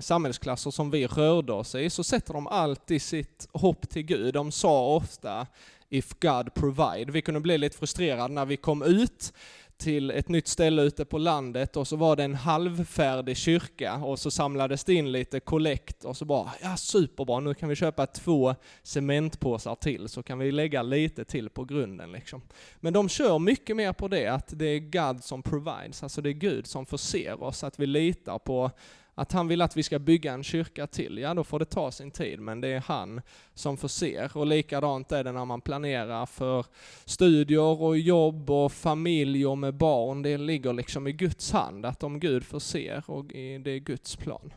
[0.00, 4.34] samhällsklasser som vi rörde oss i, så sätter de alltid sitt hopp till Gud.
[4.34, 5.46] De sa ofta
[5.88, 7.12] If God provide.
[7.12, 9.32] Vi kunde bli lite frustrerade när vi kom ut
[9.76, 14.18] till ett nytt ställe ute på landet och så var det en halvfärdig kyrka och
[14.18, 18.06] så samlades det in lite kollekt och så bara, ja superbra, nu kan vi köpa
[18.06, 22.42] två cementpåsar till så kan vi lägga lite till på grunden liksom.
[22.80, 26.30] Men de kör mycket mer på det, att det är God som provides, alltså det
[26.30, 28.70] är Gud som förser oss, att vi litar på
[29.14, 31.90] att han vill att vi ska bygga en kyrka till, ja då får det ta
[31.90, 33.20] sin tid, men det är han
[33.54, 34.36] som förser.
[34.36, 36.66] Och likadant är det när man planerar för
[37.04, 40.22] studier och jobb och familj och med barn.
[40.22, 44.52] Det ligger liksom i Guds hand, att om Gud förser och det är Guds plan.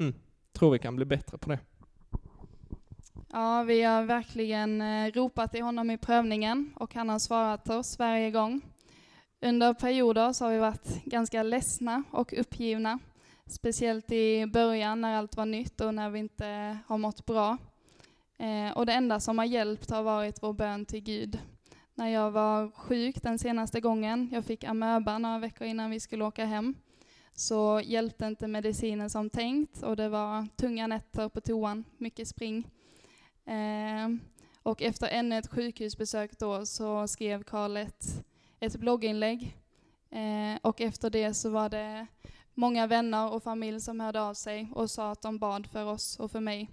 [0.00, 0.14] Mm.
[0.52, 1.58] Tror vi kan bli bättre på det.
[3.32, 7.98] Ja, vi har verkligen eh, ropat till honom i prövningen och han har svarat oss
[7.98, 8.60] varje gång.
[9.40, 12.98] Under perioder så har vi varit ganska ledsna och uppgivna
[13.52, 17.58] Speciellt i början när allt var nytt och när vi inte har mått bra.
[18.38, 21.38] Eh, och det enda som har hjälpt har varit vår bön till Gud.
[21.94, 26.24] När jag var sjuk den senaste gången, jag fick amöba några veckor innan vi skulle
[26.24, 26.74] åka hem,
[27.34, 32.68] så hjälpte inte medicinen som tänkt och det var tunga nätter på toan, mycket spring.
[33.46, 34.08] Eh,
[34.62, 38.24] Och efter ännu ett sjukhusbesök då så skrev Karl ett,
[38.60, 39.56] ett blogginlägg.
[40.10, 42.06] Eh, och efter det så var det
[42.54, 46.20] många vänner och familj som hörde av sig och sa att de bad för oss
[46.20, 46.70] och för mig.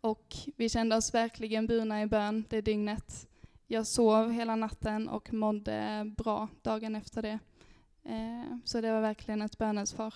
[0.00, 3.28] Och vi kände oss verkligen burna i bön det dygnet.
[3.66, 7.38] Jag sov hela natten och mådde bra dagen efter det.
[8.04, 10.14] Eh, så det var verkligen ett bönesvar.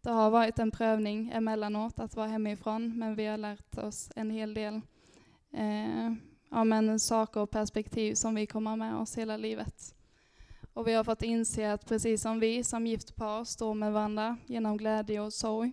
[0.00, 4.30] Det har varit en prövning emellanåt att vara hemifrån, men vi har lärt oss en
[4.30, 4.80] hel del
[5.50, 6.12] eh,
[6.50, 9.94] ja, men saker och perspektiv som vi kommer med oss hela livet.
[10.74, 14.36] Och vi har fått inse att precis som vi som gift par står med varandra
[14.46, 15.72] genom glädje och sorg,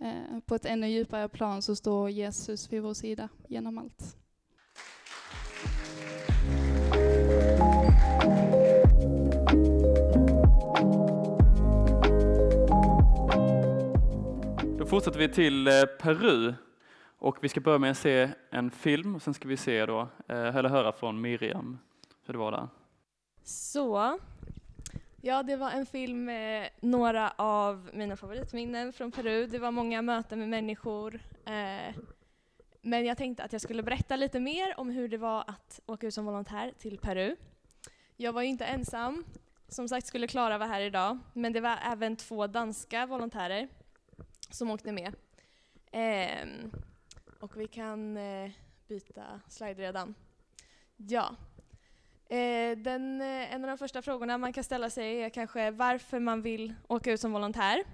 [0.00, 4.16] eh, på ett ännu djupare plan så står Jesus vid vår sida genom allt.
[14.78, 16.54] Då fortsätter vi till eh, Peru
[17.18, 20.00] och vi ska börja med att se en film och sen ska vi se då,
[20.28, 21.78] eh, eller höra från Miriam
[22.26, 22.68] hur det var där.
[23.48, 24.18] Så,
[25.20, 29.46] ja det var en film med några av mina favoritminnen från Peru.
[29.46, 31.20] Det var många möten med människor.
[31.44, 31.94] Eh,
[32.82, 36.06] men jag tänkte att jag skulle berätta lite mer om hur det var att åka
[36.06, 37.36] ut som volontär till Peru.
[38.16, 39.24] Jag var ju inte ensam.
[39.68, 43.68] Som sagt skulle Klara vara här idag, men det var även två danska volontärer
[44.50, 45.14] som åkte med.
[45.92, 46.48] Eh,
[47.40, 48.50] och vi kan eh,
[48.88, 50.14] byta slide redan.
[50.96, 51.36] Ja.
[52.28, 56.20] Eh, den, eh, en av de första frågorna man kan ställa sig är kanske varför
[56.20, 57.84] man vill åka ut som volontär.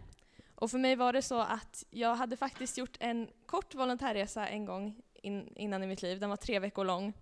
[0.55, 4.64] Och för mig var det så att jag hade faktiskt gjort en kort volontärresa en
[4.64, 6.20] gång in, innan i mitt liv.
[6.20, 7.12] Den var tre veckor lång.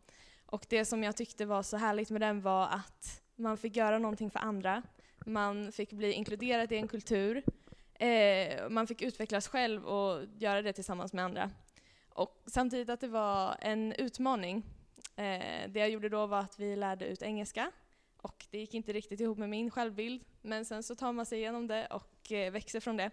[0.46, 3.98] Och det som jag tyckte var så härligt med den var att man fick göra
[3.98, 4.83] någonting för andra.
[5.27, 7.42] Man fick bli inkluderad i en kultur.
[7.94, 11.51] Eh, man fick utvecklas själv och göra det tillsammans med andra.
[12.09, 14.62] Och samtidigt att det var en utmaning.
[15.16, 17.70] Eh, det jag gjorde då var att vi lärde ut engelska
[18.22, 20.25] och det gick inte riktigt ihop med min självbild.
[20.42, 23.11] Men sen så tar man sig igenom det och eh, växer från det.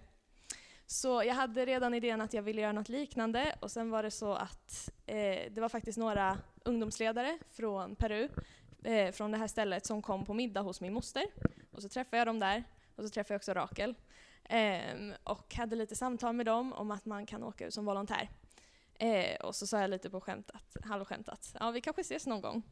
[0.86, 4.12] Så jag hade redan idén att jag ville göra något liknande och sen var det
[4.12, 8.30] så att eh, det var faktiskt några ungdomsledare från Peru,
[8.84, 11.24] eh, från det här stället, som kom på middag hos min moster.
[11.72, 12.64] Och så träffade jag dem där
[12.96, 13.96] och så träffade jag också Rakel.
[14.44, 18.30] Eh, och hade lite samtal med dem om att man kan åka ut som volontär.
[19.00, 22.42] Eh, och så sa jag lite på skämtat, halvskämt att ja, vi kanske ses någon
[22.42, 22.64] gång.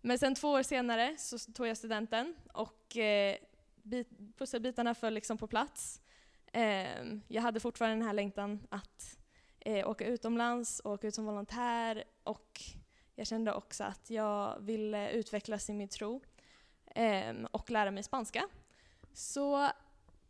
[0.00, 3.36] Men sen två år senare så tog jag studenten och eh,
[3.82, 6.00] bit, pusselbitarna föll liksom på plats.
[6.52, 9.18] Eh, jag hade fortfarande den här längtan att
[9.60, 12.60] eh, åka utomlands, åka ut som volontär och
[13.14, 16.22] jag kände också att jag ville utvecklas i min tro
[16.86, 18.48] eh, och lära mig spanska.
[19.12, 19.70] Så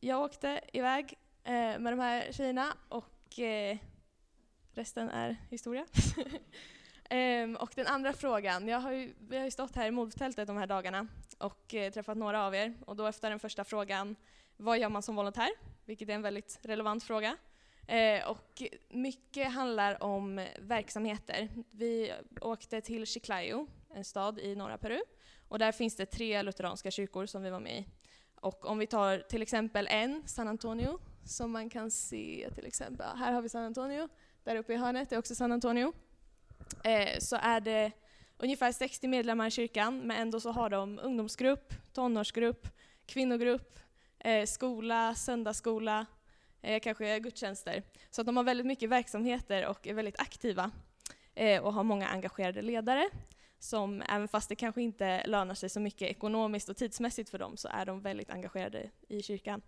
[0.00, 3.78] jag åkte iväg eh, med de här tjejerna och eh,
[4.80, 5.86] resten är historia.
[7.10, 10.46] ehm, och den andra frågan, jag har ju, vi har ju stått här i modtältet
[10.46, 14.16] de här dagarna och eh, träffat några av er och då efter den första frågan,
[14.56, 15.50] vad gör man som volontär?
[15.84, 17.36] Vilket är en väldigt relevant fråga.
[17.86, 21.48] Eh, och mycket handlar om verksamheter.
[21.70, 25.00] Vi åkte till Chiclayo, en stad i norra Peru,
[25.48, 27.86] och där finns det tre lutheranska kyrkor som vi var med i.
[28.34, 33.16] Och om vi tar till exempel en, San Antonio, som man kan se till exempel,
[33.16, 34.08] här har vi San Antonio,
[34.44, 35.92] där uppe i hörnet det är också San Antonio.
[36.84, 37.92] Eh, så är det
[38.38, 42.68] ungefär 60 medlemmar i kyrkan, men ändå så har de ungdomsgrupp, tonårsgrupp,
[43.06, 43.78] kvinnogrupp,
[44.18, 46.06] eh, skola, söndagsskola,
[46.62, 47.82] eh, kanske gudstjänster.
[48.10, 50.70] Så att de har väldigt mycket verksamheter och är väldigt aktiva
[51.34, 53.08] eh, och har många engagerade ledare
[53.58, 57.56] som, även fast det kanske inte lönar sig så mycket ekonomiskt och tidsmässigt för dem,
[57.56, 59.62] så är de väldigt engagerade i kyrkan.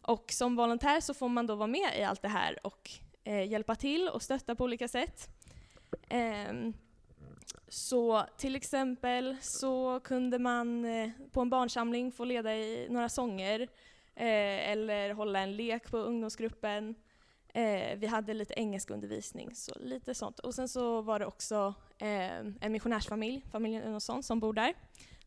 [0.00, 2.90] Och som volontär så får man då vara med i allt det här och
[3.26, 5.28] eh, hjälpa till och stötta på olika sätt.
[6.08, 6.70] Eh,
[7.68, 13.60] så till exempel så kunde man eh, på en barnsamling få leda i några sånger
[14.14, 16.94] eh, eller hålla en lek på ungdomsgruppen.
[17.48, 20.38] Eh, vi hade lite engelskundervisning, så lite sånt.
[20.38, 24.74] Och sen så var det också eh, en missionärsfamilj, familjen Unosson, som bor där.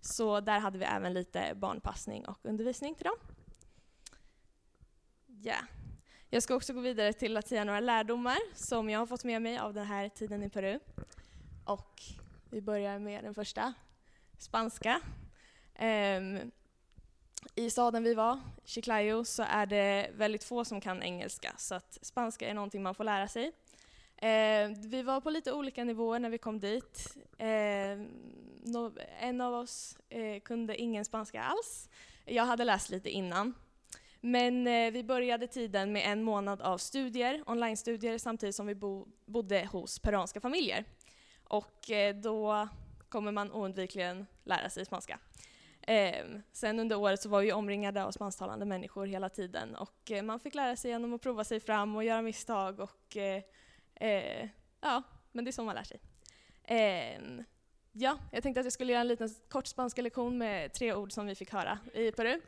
[0.01, 3.17] Så där hade vi även lite barnpassning och undervisning till dem.
[5.27, 5.51] Ja.
[5.51, 5.78] Yeah.
[6.31, 9.41] Jag ska också gå vidare till att säga några lärdomar som jag har fått med
[9.41, 10.79] mig av den här tiden i Peru.
[11.65, 12.01] Och
[12.49, 13.73] vi börjar med den första,
[14.37, 15.01] spanska.
[15.79, 16.51] Um,
[17.55, 21.97] I staden vi var, Chiclayo, så är det väldigt få som kan engelska, så att
[22.01, 23.47] spanska är någonting man får lära sig.
[23.47, 27.17] Uh, vi var på lite olika nivåer när vi kom dit.
[27.37, 28.07] Ehm, uh,
[28.63, 31.89] no, en av oss uh, kunde ingen spanska alls.
[32.25, 33.53] Jag hade läst lite innan,
[34.21, 39.07] men eh, vi började tiden med en månad av studier, online-studier, samtidigt som vi bo,
[39.25, 40.85] bodde hos peruanska familjer.
[41.43, 42.67] och eh, då
[43.09, 45.19] kommer man oundvikligen lära sig spanska.
[45.81, 50.23] Eh, sen under året så var vi omringade av spansktalande människor hela tiden och eh,
[50.23, 53.43] man fick lära sig genom att prova sig fram och göra misstag och eh,
[53.95, 54.49] eh
[54.81, 55.99] ja, men det är så man lär sig.
[56.63, 57.43] Ehm,
[57.91, 61.11] ja, jag tänkte att jag skulle göra en liten kort spanska lektion med tre ord
[61.11, 62.41] som vi fick höra i Peru.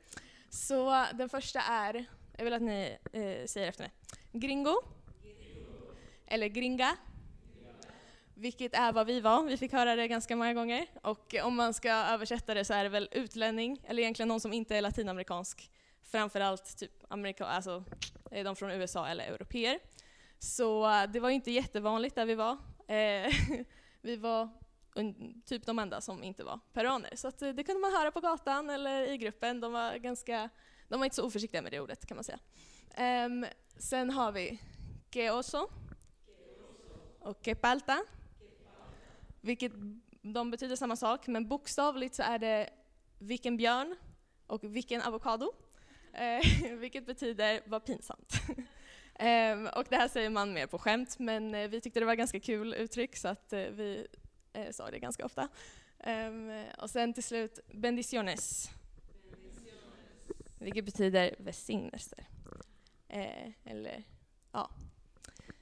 [0.51, 2.05] Så den första är,
[2.37, 3.91] jag vill att ni eh, säger efter mig,
[4.31, 4.75] gringo,
[6.27, 6.97] eller gringa,
[8.33, 9.43] vilket är vad vi var.
[9.43, 10.87] Vi fick höra det ganska många gånger.
[11.03, 14.53] Och om man ska översätta det så är det väl utlänning, eller egentligen någon som
[14.53, 15.71] inte är latinamerikansk.
[16.01, 17.83] Framförallt typ amerika, alltså
[18.29, 19.79] de från USA eller europeer.
[20.39, 22.57] Så eh, det var inte jättevanligt där vi var.
[22.87, 23.33] Eh,
[24.01, 24.49] vi var
[25.45, 27.15] typ de enda som inte var peruaner.
[27.15, 29.60] Så eh, det kunde man höra på gatan eller i gruppen.
[29.60, 30.49] De var, ganska,
[30.88, 32.39] de var inte så oförsiktiga med det ordet kan man säga.
[33.25, 33.45] Um,
[33.77, 34.60] sen har vi
[35.12, 35.69] geoso
[37.19, 37.97] och kepalta.
[39.41, 39.71] Vilket
[40.21, 42.69] de betyder samma sak, men bokstavligt så är det
[43.19, 43.95] vilken björn
[44.47, 45.51] och vilken avokado.
[46.13, 48.34] Eh, vilket betyder vad pinsamt.
[49.15, 52.15] eh, och det här säger man mer på skämt, men eh, vi tyckte det var
[52.15, 54.08] ganska kul uttryck så att eh, vi
[54.53, 55.49] eh, sa det ganska ofta.
[56.05, 58.69] Um, och sen till slut bendiciones.
[60.59, 62.27] Vilket betyder välsignelser.
[63.07, 64.03] Eh, eller,
[64.51, 64.69] ja.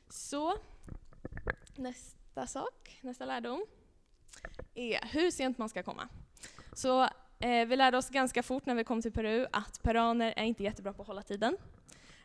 [0.09, 0.57] Så,
[1.75, 3.65] nästa sak, nästa lärdom,
[4.73, 6.09] är hur sent man ska komma.
[6.73, 7.03] Så
[7.39, 10.63] eh, vi lärde oss ganska fort när vi kom till Peru att peruaner är inte
[10.63, 11.57] jättebra på att hålla tiden.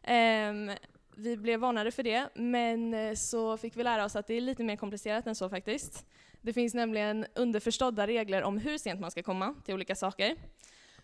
[0.03, 0.77] Eh,
[1.17, 4.41] vi blev varnade för det, men eh, så fick vi lära oss att det är
[4.41, 6.07] lite mer komplicerat än så faktiskt.
[6.45, 10.37] Det finns nämligen underförstådda regler om hur sent man ska komma till olika saker.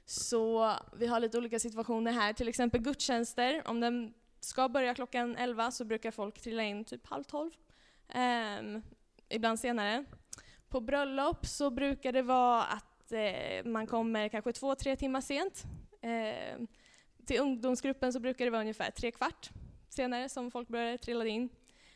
[0.04, 3.62] Så vi har lite olika situationer här, till exempel gudstjänster.
[3.66, 7.50] Om den ska börja klockan 11 så brukar folk trilla in typ halv tolv.
[8.14, 8.82] Um,
[9.28, 10.04] ibland senare.
[10.68, 15.64] På bröllop så brukar det vara att eh, man kommer kanske två, tre timmar sent.
[16.00, 16.60] Eh,
[17.26, 19.50] till ungdomsgruppen så brukar det vara ungefär tre kvart
[19.88, 21.48] senare som folk börjar trilla in.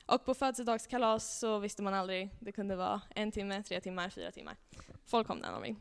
[0.07, 4.31] Och på födelsedagskalas så visste man aldrig, det kunde vara en timme, tre timmar, fyra
[4.31, 4.57] timmar.
[5.05, 5.77] Folk kom när de vill.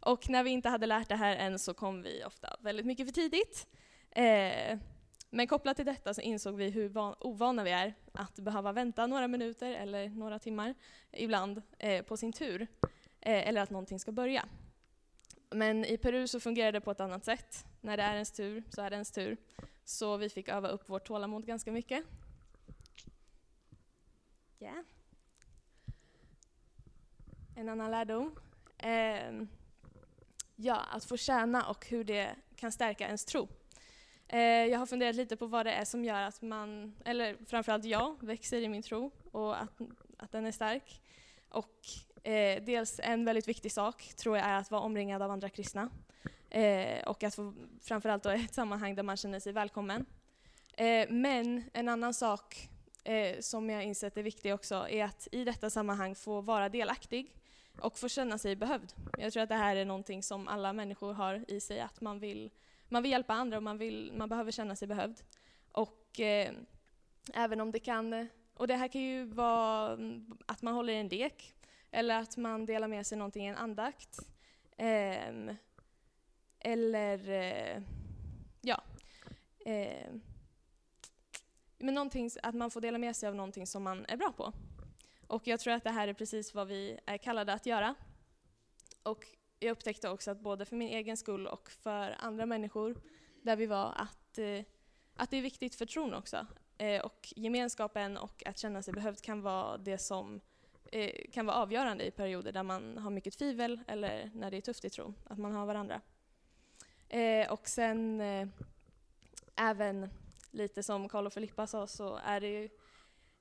[0.00, 3.06] Och när vi inte hade lärt det här än så kom vi ofta väldigt mycket
[3.06, 3.66] för tidigt.
[4.10, 4.78] Eh,
[5.30, 9.28] men kopplat till detta så insåg vi hur ovana vi är att behöva vänta några
[9.28, 10.74] minuter eller några timmar
[11.12, 12.66] ibland eh, på sin tur,
[13.20, 14.48] eh, eller att någonting ska börja.
[15.50, 17.64] Men i Peru så fungerar det på ett annat sätt.
[17.80, 19.36] När det är ens tur så är det ens tur.
[19.84, 22.04] Så vi fick öva upp vårt tålamod ganska mycket.
[24.60, 24.84] Yeah.
[27.56, 28.38] En annan lärdom.
[28.78, 29.46] Eh,
[30.56, 33.48] ja, att få tjäna och hur det kan stärka ens tro.
[34.28, 37.84] Eh, jag har funderat lite på vad det är som gör att man, eller framförallt
[37.84, 39.80] jag, växer i min tro och att,
[40.18, 41.02] att den är stark.
[41.48, 41.78] Och
[42.26, 45.90] eh, dels en väldigt viktig sak tror jag är att vara omringad av andra kristna.
[46.50, 50.06] Eh, och att få, framförallt då ett sammanhang där man känner sig välkommen.
[50.72, 52.68] Eh, men en annan sak
[53.04, 57.34] eh, som jag insett är viktig också är att i detta sammanhang få vara delaktig
[57.80, 58.92] och få känna sig behövd.
[59.18, 62.20] Jag tror att det här är någonting som alla människor har i sig, att man
[62.20, 62.50] vill
[62.88, 65.22] man vill hjälpa andra och man, vill, man behöver känna sig behövd.
[65.72, 66.52] Och eh,
[67.34, 70.96] även om det kan, och det här kan ju vara mm, att man håller i
[70.96, 71.54] en lek,
[71.90, 74.18] eller att man delar med sig någonting i en andakt.
[74.76, 75.56] Eh,
[76.60, 77.82] eller, eh,
[78.60, 78.82] ja.
[79.66, 80.20] Ehm,
[81.84, 84.52] men någonting, att man får dela med sig av någonting som man är bra på.
[85.26, 87.94] Och jag tror att det här är precis vad vi är kallade att göra.
[89.02, 89.26] Och
[89.58, 92.96] jag upptäckte också att både för min egen skull och för andra människor
[93.42, 94.64] där vi var, att, eh,
[95.16, 96.46] att det är viktigt för tron också.
[96.78, 100.40] Eh, och gemenskapen och att känna sig behövd kan vara det som
[100.92, 104.60] eh, kan vara avgörande i perioder där man har mycket tvivel eller när det är
[104.60, 106.00] tufft i tron, att man har varandra.
[107.08, 108.48] Eh, och sen eh,
[109.56, 110.10] även
[110.54, 112.68] lite som Carl och Filippa sa så är det ju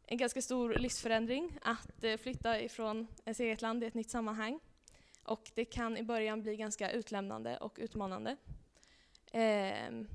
[0.06, 4.60] en ganska stor livsförändring att eh, flytta ifrån ett eget land i ett nytt sammanhang.
[5.23, 8.37] Och det kan i början bli ganska utlämnande och utmanande.
[9.31, 10.06] Eh,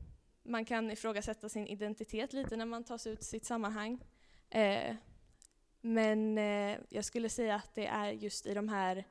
[0.43, 4.01] man kan ifrågasätta sin identitet lite när man tar sig ut sitt sammanhang.
[4.51, 4.95] Eh,
[5.81, 9.05] men eh, jag skulle säga att det är just i de här,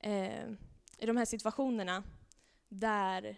[0.00, 0.58] ehm,
[0.98, 2.02] i de här situationerna
[2.68, 3.36] där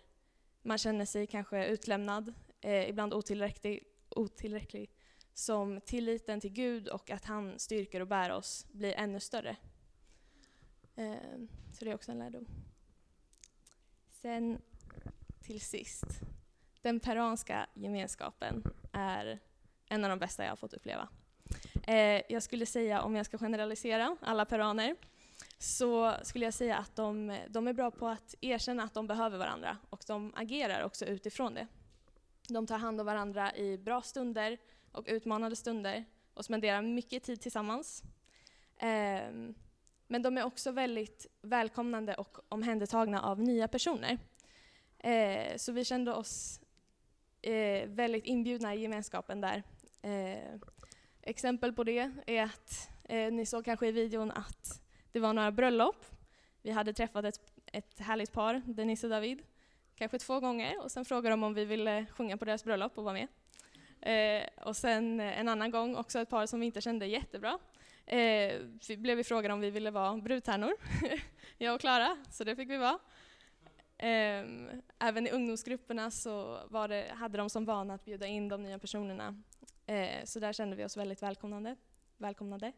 [0.62, 4.90] man känner sig kanske utlämnad, eh, ibland otillräcklig, otillräcklig,
[5.34, 9.56] som tilliten till Gud och att han styrker och bär oss blir ännu större.
[10.96, 11.14] Eh,
[11.72, 12.46] så det är också en lärdom.
[14.10, 14.62] Sen
[15.40, 16.04] till sist,
[16.82, 19.38] den peruanska gemenskapen är
[19.86, 21.08] en av de bästa jag har fått uppleva.
[21.86, 24.96] Eh, jag skulle säga, om jag ska generalisera alla peruaner,
[25.58, 29.38] så skulle jag säga att de, de är bra på att erkänna att de behöver
[29.38, 31.66] varandra och de agerar också utifrån det.
[32.50, 34.58] De tar hand om varandra i bra stunder
[34.92, 38.02] och utmanande stunder och spenderar mycket tid tillsammans.
[38.76, 39.54] Ehm,
[40.06, 44.18] men de är också väldigt välkomnande och omhändertagna av nya personer.
[44.98, 46.60] Eh, så vi kände oss
[47.42, 49.62] eh, väldigt inbjudna i gemenskapen där.
[50.02, 50.60] Eh,
[51.22, 54.82] exempel på det är att eh, ni såg kanske i videon att
[55.12, 56.04] det var några bröllop.
[56.62, 59.42] Vi hade träffat ett, ett härligt par, Denise och David,
[60.00, 62.98] kanske två gånger och sen frågade de om vi ville eh, sjunga på deras bröllop
[62.98, 63.28] och vara med.
[64.00, 67.58] Eh, och sen eh, en annan gång också ett par som vi inte kände jättebra.
[68.06, 68.60] Eh,
[68.98, 70.72] blev vi frågade om vi ville vara brudtärnor,
[71.58, 72.98] jag och Klara, så det fick vi vara.
[73.98, 74.44] Eh,
[74.98, 79.42] även i ungdomsgrupperna så det, hade de som vana att bjuda in de nya personerna.
[79.86, 81.76] Eh, så där kände vi oss väldigt välkomnande.
[82.16, 82.72] välkomnade.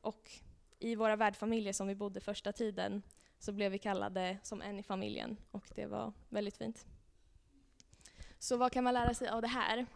[0.00, 0.30] Och
[0.78, 3.02] i våra värdfamiljer som vi bodde första tiden
[3.38, 6.86] så blev vi kallade som en i familjen och det var väldigt fint.
[8.38, 9.86] Så vad kan man lära sig av det här?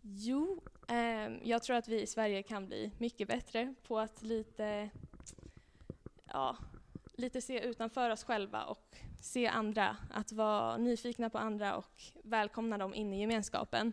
[0.00, 4.90] Jo, eh, jag tror att vi i Sverige kan bli mycket bättre på att lite,
[6.24, 6.56] ja,
[7.14, 12.78] lite se utanför oss själva och se andra, att vara nyfikna på andra och välkomna
[12.78, 13.92] dem in i gemenskapen.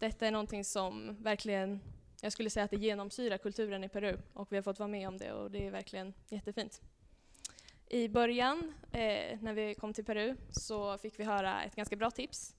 [0.00, 1.80] Detta är någonting som verkligen,
[2.22, 5.08] jag skulle säga att det genomsyrar kulturen i Peru och vi har fått vara med
[5.08, 6.80] om det och det är verkligen jättefint.
[7.94, 12.10] I början, eh, när vi kom till Peru, så fick vi höra ett ganska bra
[12.10, 12.54] tips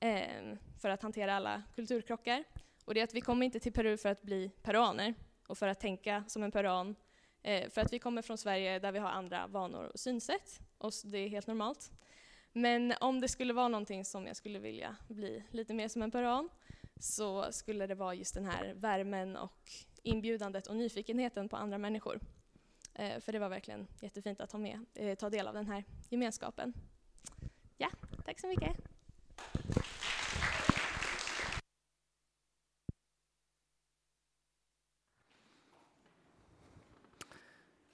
[0.00, 2.44] eh, för att hantera alla kulturkrockar.
[2.84, 5.14] Och det är att vi kommer inte till Peru för att bli peruaner
[5.46, 6.96] och för att tänka som en peruan.
[7.42, 10.92] Eh, för att vi kommer från Sverige där vi har andra vanor och synsätt och
[11.04, 11.92] det är helt normalt.
[12.52, 16.10] Men om det skulle vara någonting som jag skulle vilja bli lite mer som en
[16.10, 16.48] peruan
[17.00, 19.70] så skulle det vara just den här värmen och
[20.02, 22.20] inbjudandet och nyfikenheten på andra människor.
[22.94, 25.84] Eh, för det var verkligen jättefint att ta, med, eh, ta del av den här
[26.08, 26.72] gemenskapen.
[27.76, 27.88] Ja,
[28.24, 28.76] tack så mycket.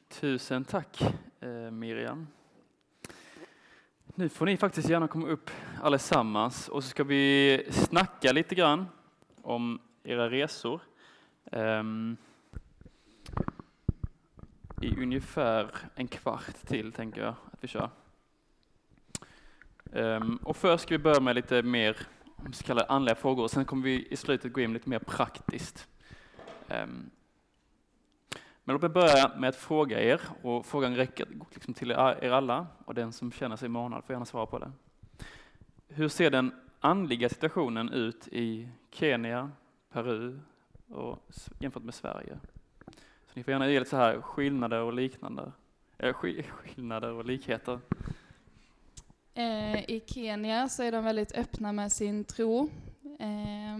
[0.09, 1.03] Tusen tack
[1.41, 2.27] eh, Miriam.
[4.15, 5.51] Nu får ni faktiskt gärna komma upp
[5.83, 8.87] allesammans och så ska vi snacka lite grann
[9.43, 10.81] om era resor.
[11.53, 12.17] Ehm,
[14.83, 17.91] i ungefär en kvart till tänker jag att vi kör.
[19.93, 21.97] Um, och först ska vi börja med lite mer
[22.53, 25.89] så kallade andliga frågor och sen kommer vi i slutet gå in lite mer praktiskt.
[26.69, 27.11] Um,
[28.65, 32.67] men låt mig börja med att fråga er, och frågan räcker liksom till er alla,
[32.85, 34.73] och den som känner sig manad får gärna svara på det.
[35.89, 39.51] Hur ser den andliga situationen ut i Kenya,
[39.93, 40.41] Peru
[40.89, 41.19] och
[41.59, 42.39] jämfört med Sverige?
[43.31, 45.53] Så ni får gärna ge lite så här skillnader och liknande,
[45.99, 46.13] äh,
[46.65, 47.81] skillnader och likheter.
[49.35, 52.71] Eh, I Kenya så är de väldigt öppna med sin tro.
[53.19, 53.79] Eh,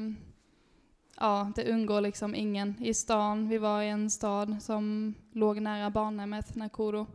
[1.17, 2.75] ja, det undgår liksom ingen.
[2.79, 7.07] I stan, vi var i en stad som låg nära barnhemmet, Nakuru.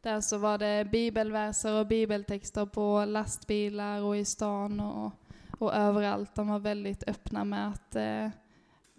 [0.00, 5.12] Där så var det bibelverser och bibeltexter på lastbilar och i stan och,
[5.58, 6.34] och överallt.
[6.34, 8.28] De var väldigt öppna med att eh,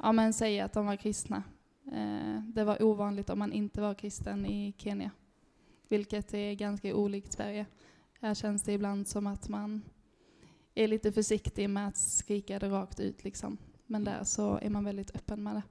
[0.04, 1.44] ja, men säga att de var kristna.
[1.92, 5.12] Eh, det var ovanligt om man inte var kristen i Kenya,
[5.88, 7.66] vilket är ganska olikt Sverige.
[8.22, 9.82] Här känns det ibland som att man
[10.76, 13.24] är lite försiktig med att skrika det rakt ut.
[13.24, 13.58] Liksom.
[13.86, 15.64] Men där så är man väldigt öppen med det.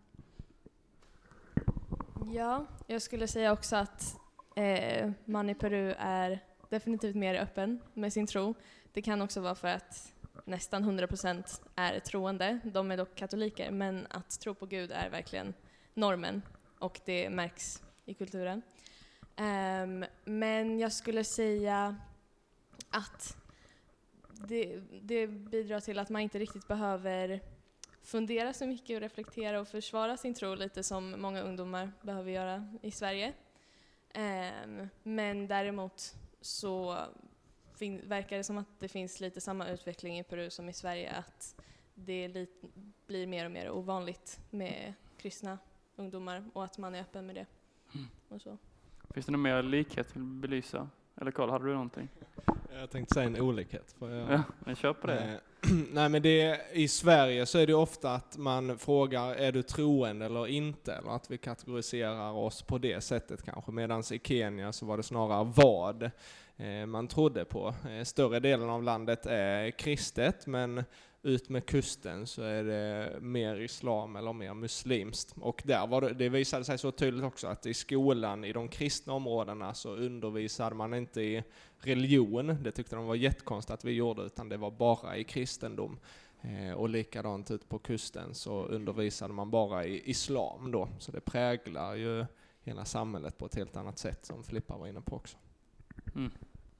[2.34, 4.16] Ja, jag skulle säga också att
[4.56, 6.40] eh, man i Peru är
[6.70, 8.54] definitivt mer öppen med sin tro.
[8.92, 10.12] Det kan också vara för att
[10.44, 12.58] nästan 100% är troende.
[12.64, 15.54] De är dock katoliker, men att tro på Gud är verkligen
[15.94, 16.42] normen
[16.78, 18.62] och det märks i kulturen.
[19.36, 21.96] Um, men jag skulle säga
[22.90, 23.36] att
[24.48, 27.40] det, det, bidrar till att man inte riktigt behöver
[28.02, 32.68] fundera så mycket och reflektera och försvara sin tro lite som många ungdomar behöver göra
[32.82, 33.32] i Sverige.
[34.14, 36.98] Um, men däremot så
[38.02, 41.56] verkar det som att det finns lite samma utveckling i Peru som i Sverige, att
[41.94, 42.48] det
[43.06, 45.58] blir mer och mer ovanligt med kristna
[45.96, 47.46] ungdomar och att man är öppen med det.
[47.94, 48.06] Mm.
[48.28, 48.58] Och så.
[49.10, 50.88] Finns det någon mer likhet att belysa?
[51.20, 52.08] Eller Karl, hade du någonting?
[52.72, 53.94] Jag tänkte säga en olikhet.
[53.98, 54.32] Får jag...
[54.32, 55.40] Ja, men kör på det.
[55.62, 59.62] Eh, nej men det, i Sverige så är det ofta att man frågar, är du
[59.62, 60.94] troende eller inte?
[60.94, 63.72] Eller att vi kategoriserar oss på det sättet kanske.
[63.72, 66.10] Medan i Kenya så var det snarare vad
[66.56, 67.74] eh, man trodde på.
[67.90, 70.84] Eh, större delen av landet är kristet, men
[71.24, 75.34] ut med kusten så är det mer islam eller mer muslimskt.
[75.40, 78.68] Och där var det, det visade sig så tydligt också att i skolan, i de
[78.68, 81.42] kristna områdena, så undervisade man inte i
[81.78, 85.98] religion, det tyckte de var jättekonstigt att vi gjorde, utan det var bara i kristendom.
[86.40, 91.20] Eh, och likadant ut på kusten så undervisade man bara i islam då, så det
[91.20, 92.26] präglar ju
[92.62, 95.36] hela samhället på ett helt annat sätt som Filippa var inne på också.
[96.14, 96.30] Mm.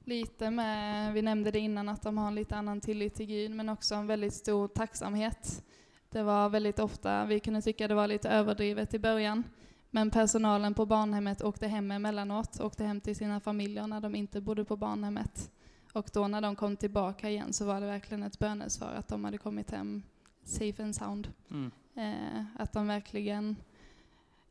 [0.07, 3.51] Lite med, vi nämnde det innan, att de har en lite annan tillit till Gud,
[3.51, 5.63] men också en väldigt stor tacksamhet.
[6.09, 9.43] Det var väldigt ofta, vi kunde tycka det var lite överdrivet i början,
[9.89, 14.41] men personalen på barnhemmet åkte hem emellanåt, åkte hem till sina familjer när de inte
[14.41, 15.51] bodde på barnhemmet.
[15.93, 19.23] Och då när de kom tillbaka igen så var det verkligen ett bönesvar att de
[19.23, 20.03] hade kommit hem
[20.43, 21.33] safe and sound.
[21.51, 21.71] Mm.
[21.95, 23.55] Eh, att de verkligen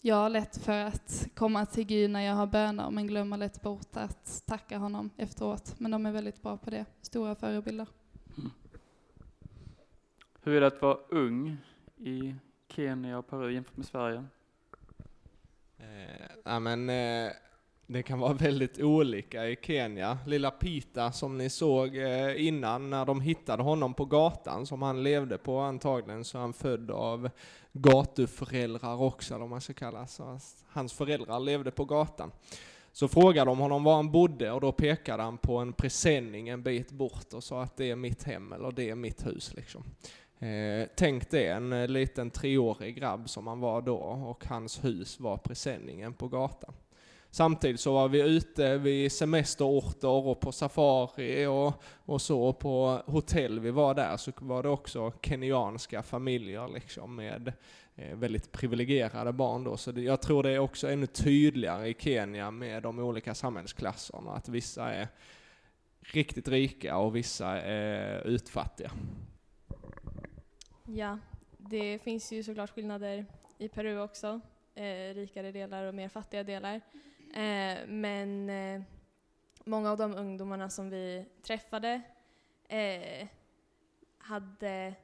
[0.07, 3.63] jag har lätt för att komma till Gud när jag har böner, men glömmer lätt
[3.63, 5.75] bort att tacka honom efteråt.
[5.79, 7.87] Men de är väldigt bra på det, stora förebilder.
[8.39, 8.51] Mm.
[10.43, 11.57] Hur är det att vara ung
[11.97, 12.35] i
[12.69, 14.25] Kenya och Peru jämfört med Sverige?
[15.79, 17.33] Eh, ja, men, eh,
[17.87, 20.19] det kan vara väldigt olika i Kenya.
[20.27, 25.03] Lilla Pita som ni såg eh, innan när de hittade honom på gatan som han
[25.03, 27.31] levde på antagligen så är han född av
[27.73, 32.33] gatuföräldrar också eller vad man ska kalla så Hans föräldrar levde på gatan.
[32.93, 36.63] Så frågade de honom var han bodde och då pekade han på en presenning en
[36.63, 39.85] bit bort och sa att det är mitt hem eller det är mitt hus liksom.
[40.39, 45.21] Eh, tänk det, en eh, liten treårig grabb som han var då och hans hus
[45.21, 46.75] var presenningen på gatan.
[47.35, 52.53] Samtidigt så var vi ute vid semesterorter och på safari och, och så.
[52.53, 57.53] På hotell vi var där så var det också kenyanska familjer liksom med
[57.95, 59.77] eh, väldigt privilegierade barn då.
[59.77, 64.33] Så det, jag tror det är också ännu tydligare i Kenya med de olika samhällsklasserna,
[64.33, 65.09] att vissa är
[66.01, 68.91] riktigt rika och vissa är utfattiga.
[70.85, 71.19] Ja,
[71.59, 73.27] det finns ju såklart skillnader
[73.59, 74.41] i Peru också.
[74.75, 76.81] Eh, rikare delar och mer fattiga delar.
[77.35, 78.83] Eh, men eh,
[79.65, 82.03] många av de ungdomarna som vi träffade
[82.69, 83.29] eh,
[84.19, 84.95] hade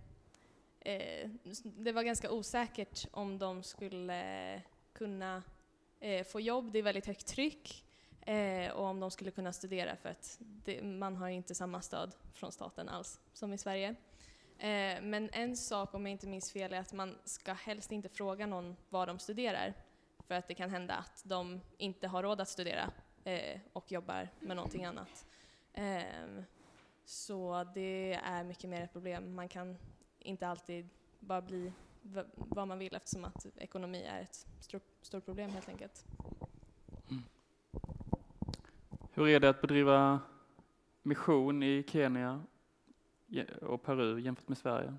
[0.80, 1.30] eh,
[1.64, 4.62] det var ganska osäkert om de skulle
[4.92, 5.42] kunna
[6.00, 6.72] eh, få jobb.
[6.72, 7.84] Det är väldigt högt tryck.
[8.20, 12.14] Eh, och om de skulle kunna studera för att det, man har inte samma stöd
[12.34, 13.88] från staten alls som i Sverige.
[14.58, 18.08] Eh, men en sak, om jag inte minns fel, är att man ska helst inte
[18.08, 19.74] fråga någon vad de studerar
[20.30, 22.90] för att det kan hända att de inte har råd att studera
[23.24, 25.26] eh, och jobbar med någonting annat.
[25.72, 26.42] Eh,
[27.04, 29.34] så det är mycket mer ett problem.
[29.34, 29.76] Man kan
[30.18, 30.88] inte alltid
[31.20, 31.72] bara bli
[32.34, 34.46] vad man vill eftersom att ekonomi är ett
[35.00, 36.04] stort problem helt enkelt.
[37.10, 37.22] Mm.
[39.12, 40.20] Hur är det att bedriva
[41.02, 42.42] mission i Kenya
[43.62, 44.94] och Peru jämfört med Sverige?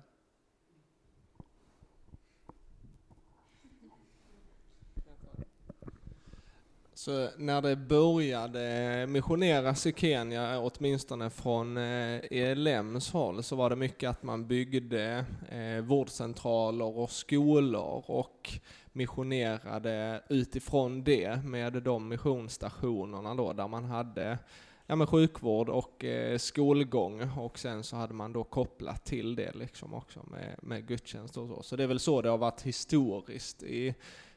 [7.02, 13.76] Så när det började missioneras i Kenya, åtminstone från eh, ELMs håll, så var det
[13.76, 18.50] mycket att man byggde eh, vårdcentraler och skolor och
[18.92, 24.38] missionerade utifrån det med de missionsstationerna då, där man hade
[24.86, 29.54] ja, med sjukvård och eh, skolgång och sen så hade man då kopplat till det
[29.54, 31.62] liksom också med, med gudstjänst och så.
[31.62, 33.94] Så det är väl så det har varit historiskt i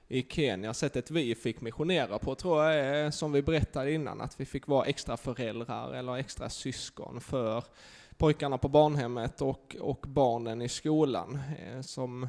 [0.07, 0.73] i Kenya.
[0.73, 4.67] Sättet vi fick missionera på tror jag är, som vi berättade innan, att vi fick
[4.67, 7.63] vara extra föräldrar eller extra syskon för
[8.17, 11.39] pojkarna på barnhemmet och, och barnen i skolan.
[11.59, 12.27] Eh, som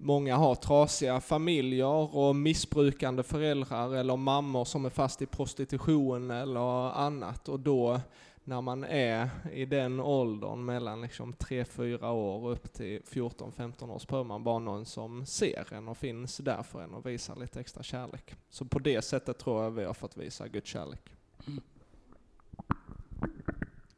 [0.00, 6.90] Många har trasiga familjer och missbrukande föräldrar eller mammor som är fast i prostitution eller
[6.98, 8.00] annat och då
[8.48, 14.06] när man är i den åldern mellan liksom 3-4 år upp till 14-15 år så
[14.06, 17.60] behöver man bara någon som ser en och finns där för en och visar lite
[17.60, 18.34] extra kärlek.
[18.50, 21.12] Så på det sättet tror jag vi har fått visa Guds kärlek.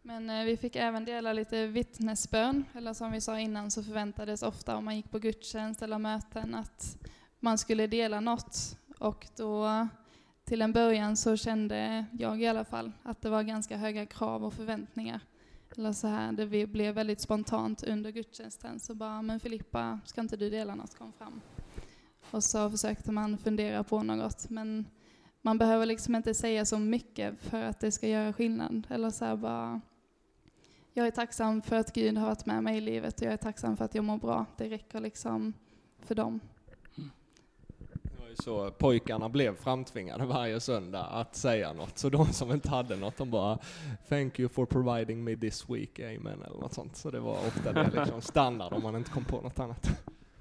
[0.02, 4.42] Men eh, vi fick även dela lite vittnesbön, eller som vi sa innan så förväntades
[4.42, 6.96] ofta om man gick på gudstjänst eller möten att
[7.40, 8.78] man skulle dela något.
[8.98, 9.88] Och då
[10.50, 14.44] till en början så kände jag i alla fall att det var ganska höga krav
[14.44, 15.20] och förväntningar.
[15.76, 20.36] Eller så här, det blev väldigt spontant under gudstjänsten så bara, men Filippa, ska inte
[20.36, 20.98] du dela något?
[20.98, 21.40] Kom fram.
[22.30, 24.86] Och så försökte man fundera på något, men
[25.42, 28.86] man behöver liksom inte säga så mycket för att det ska göra skillnad.
[28.90, 29.80] Eller så här bara,
[30.92, 33.36] jag är tacksam för att Gud har varit med mig i livet och jag är
[33.36, 34.46] tacksam för att jag mår bra.
[34.56, 35.52] Det räcker liksom
[35.98, 36.40] för dem
[38.42, 41.98] så pojkarna blev framtvingade varje söndag att säga något.
[41.98, 43.58] Så de som inte hade något, de bara
[44.08, 46.96] Thank you for providing me this week, amen, eller något sånt.
[46.96, 49.88] Så det var ofta det liksom standard om man inte kom på något annat.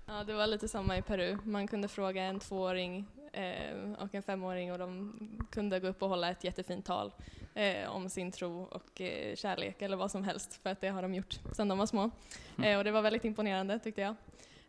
[0.05, 1.37] Ja, det var lite samma i Peru.
[1.43, 5.13] Man kunde fråga en tvååring eh, och en femåring och de
[5.51, 7.11] kunde gå upp och hålla ett jättefint tal
[7.53, 11.01] eh, om sin tro och eh, kärlek eller vad som helst, för att det har
[11.01, 12.09] de gjort sedan de var små.
[12.57, 12.71] Mm.
[12.71, 14.15] Eh, och det var väldigt imponerande tyckte jag.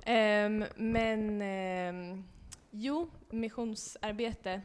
[0.05, 2.25] Ehm, men ehm,
[2.71, 4.63] jo, missionsarbete.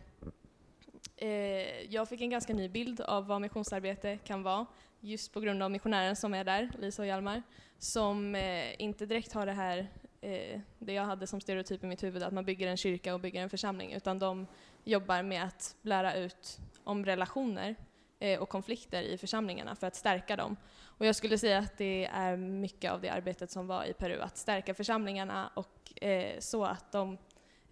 [1.18, 4.66] Eh, jag fick en ganska ny bild av vad missionsarbete kan vara,
[5.00, 7.44] just på grund av missionären som är där, Lisa och Hjalmar,
[7.80, 9.88] som eh, inte direkt har det här
[10.22, 13.20] eh, det jag hade som stereotyp i mitt huvud, att man bygger en kyrka och
[13.20, 14.48] bygger en församling, utan de
[14.84, 17.76] jobbar med att lära ut om relationer
[18.20, 20.56] eh, och konflikter i församlingarna för att stärka dem.
[20.98, 24.20] Och jag skulle säga att det är mycket av det arbetet som var i Peru,
[24.22, 27.18] att stärka församlingarna och eh, så att de,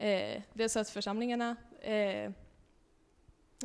[0.04, 2.32] eh, dels att församlingarna eh,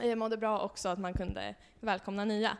[0.03, 2.57] eh mådde bra också att man kunde välkomna nya.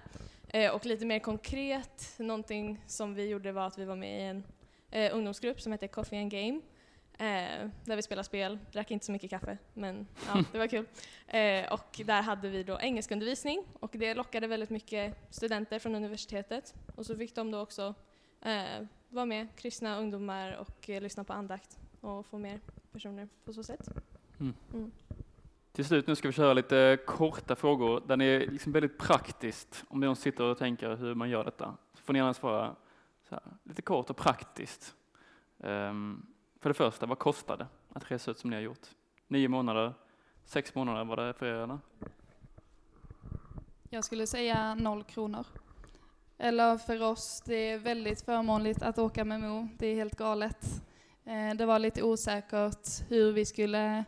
[0.49, 4.25] Eh, och lite mer konkret, någonting som vi gjorde var att vi var med i
[4.25, 4.45] en
[4.91, 6.61] eh, ungdomsgrupp som heter Coffee and Game.
[7.19, 10.87] Eh, där vi spelade spel, drack inte så mycket kaffe, men ja, det var kul.
[11.27, 16.75] Eh, och där hade vi då engelskundervisning och det lockade väldigt mycket studenter från universitetet.
[16.97, 17.95] Och så fick de då också
[18.43, 22.61] eh, vara med, kristna ungdomar och lyssna på andakt och få mer
[22.93, 23.89] personer på så sätt.
[24.41, 24.55] Mm.
[24.75, 24.91] Mm.
[25.73, 29.85] Till slut nu ska vi köra lite korta frågor där ni är liksom väldigt praktiskt,
[29.89, 32.77] om någon sitter och tänker hur man gör detta, så får ni gärna svara
[33.29, 34.95] här, lite kort och praktiskt.
[35.59, 36.27] Um,
[36.61, 38.87] för det första, vad kostar det att resa ut som ni har gjort?
[39.29, 39.95] Nio månader,
[40.45, 41.79] sex månader var det för er eller?
[43.91, 45.47] Jag skulle säga noll kronor.
[46.39, 49.69] Eller för oss, det är väldigt förmånligt att åka med Mo.
[49.79, 50.83] Det är helt galet.
[51.29, 54.05] Eh, det var lite osäkert hur vi skulle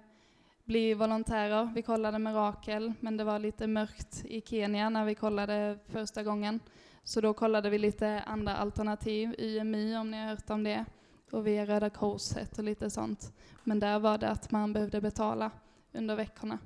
[0.64, 1.70] bli volontärer.
[1.74, 6.22] Vi kollade med Rakel, men det var lite mörkt i Kenya när vi kollade första
[6.22, 6.60] gången.
[7.04, 10.84] Så då kollade vi lite andra alternativ, YMI om ni har hört om det,
[11.30, 13.32] och via Röda Korset och lite sånt.
[13.64, 15.50] Men där var det att man behövde betala
[15.92, 16.58] under veckorna.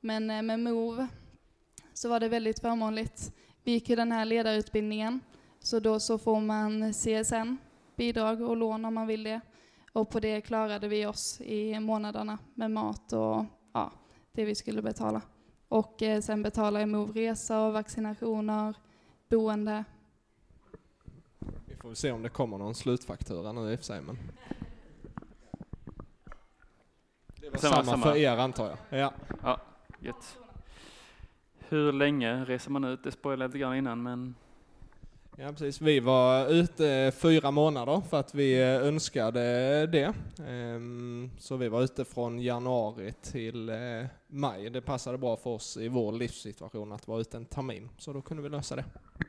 [0.00, 1.06] Men eh, med Move
[1.94, 3.32] så var det väldigt förmånligt.
[3.64, 5.20] Vi gick ju den här ledarutbildningen,
[5.60, 7.56] så då så får man CSN,
[7.96, 9.40] bidrag och lån om man vill det.
[9.96, 13.92] Och på det klarade vi oss i månaderna med mat och ja,
[14.32, 15.22] det vi skulle betala.
[15.68, 18.74] Och eh, sen betalade MOV resor, vaccinationer,
[19.28, 19.84] boende.
[21.66, 24.00] Vi får se om det kommer någon slutfaktura nu i och för sig.
[24.00, 24.18] Men...
[27.40, 29.00] Det var samma, samma, för er antar jag?
[29.00, 29.12] Ja.
[29.42, 29.60] ja
[30.00, 30.38] gött.
[31.58, 33.04] Hur länge reser man ut?
[33.04, 34.34] Det spoilade jag lite grann innan men
[35.38, 39.40] Ja precis, vi var ute fyra månader för att vi önskade
[39.86, 40.14] det.
[40.46, 44.70] Ehm, så vi var ute från januari till eh, maj.
[44.70, 48.22] Det passade bra för oss i vår livssituation att vara ute en termin, så då
[48.22, 48.84] kunde vi lösa det.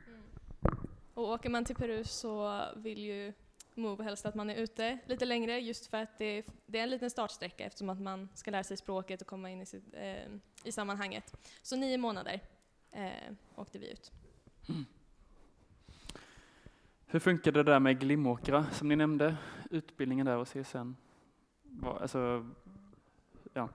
[0.08, 0.78] Mm.
[1.14, 3.34] Och åker man till Peru så vill ju
[3.76, 6.90] Move helst att man är ute lite längre just för att det, det, är en
[6.90, 10.32] liten startsträcka eftersom att man ska lära sig språket och komma in i, sitt, eh,
[10.64, 11.36] i sammanhanget.
[11.62, 12.42] Så nio månader
[12.92, 14.12] eh, åkte vi ut.
[14.70, 14.86] Mm.
[17.10, 19.38] Hur funkade det där med Glimåkra som ni nämnde?
[19.70, 20.96] Utbildningen där och CSN?
[21.84, 22.50] Alltså,
[23.54, 23.70] ja.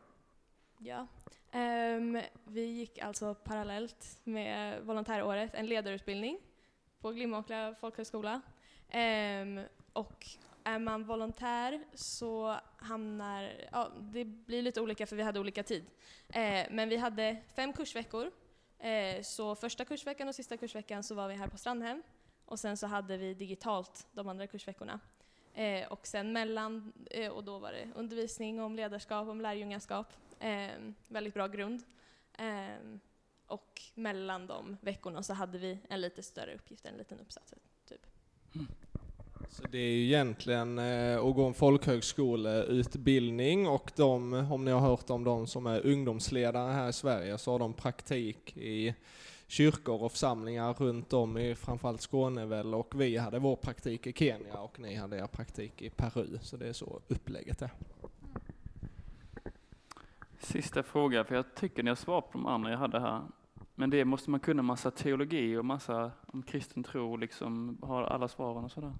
[0.78, 1.06] Ja.
[1.96, 6.38] Um, vi gick alltså parallellt med volontäråret en ledarutbildning
[7.00, 8.40] på Glimåkra folkhögskola.
[8.94, 9.60] Um,
[9.92, 10.26] och
[10.64, 15.84] är man volontär så hamnar, ja, det blir lite olika för vi hade olika tid.
[16.28, 18.30] Eh, men vi hade fem kursveckor.
[18.78, 22.02] Eh, så första kursveckan och sista kursveckan så var vi här på Strandhem.
[22.44, 25.00] Och sen så hade vi digitalt de andra kursveckorna.
[25.54, 30.06] Eh, och sen mellan, eh, och då var det undervisning om ledarskap, om lärjungaskap.
[30.38, 30.70] Eh,
[31.08, 31.82] väldigt bra grund.
[32.38, 32.98] Eh,
[33.46, 37.54] och mellan de veckorna så hade vi en lite större uppgift, en liten uppsats.
[37.88, 38.06] Typ.
[38.54, 38.66] Mm.
[39.48, 44.80] Så det är ju egentligen eh, att gå en folkhögskoleutbildning och de, om ni har
[44.80, 48.94] hört om de som är ungdomsledare här i Sverige, så har de praktik i
[49.52, 54.12] kyrkor och församlingar runt om i framförallt Skåne väl och vi hade vår praktik i
[54.12, 56.38] Kenya och ni hade er praktik i Peru.
[56.40, 57.70] Så det är så upplägget är.
[60.38, 63.22] Sista fråga, för jag tycker ni har svarat på de andra jag hade här.
[63.74, 68.28] Men det måste man kunna massa teologi och massa om kristen tro, liksom har alla
[68.28, 68.92] svaren och sådär.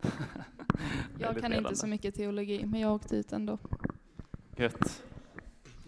[1.18, 3.58] jag kan inte så mycket teologi, men jag åkte ut ändå.
[4.56, 5.04] Gött.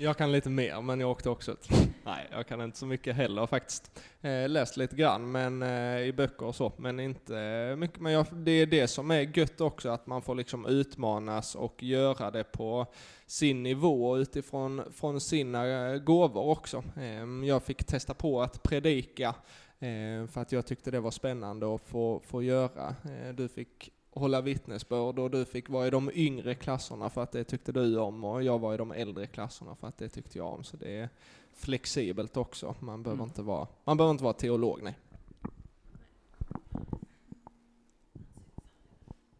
[0.02, 1.56] Jag kan lite mer, men jag åkte också.
[2.04, 4.00] Nej, jag kan inte så mycket heller faktiskt.
[4.20, 8.00] Eh, läst lite grann men, eh, i böcker och så, men inte mycket.
[8.00, 11.82] Men jag, det är det som är gött också, att man får liksom utmanas och
[11.82, 12.86] göra det på
[13.26, 16.84] sin nivå utifrån från sina eh, gåvor också.
[16.96, 19.34] Eh, jag fick testa på att predika
[19.78, 22.94] eh, för att jag tyckte det var spännande att få, få göra.
[23.04, 27.32] Eh, du fick hålla vittnesbörd och du fick vara i de yngre klasserna för att
[27.32, 30.38] det tyckte du om och jag var i de äldre klasserna för att det tyckte
[30.38, 30.64] jag om.
[30.64, 31.08] Så det är
[31.54, 32.74] flexibelt också.
[32.80, 33.30] Man behöver, mm.
[33.30, 34.98] inte, vara, man behöver inte vara teolog, nej.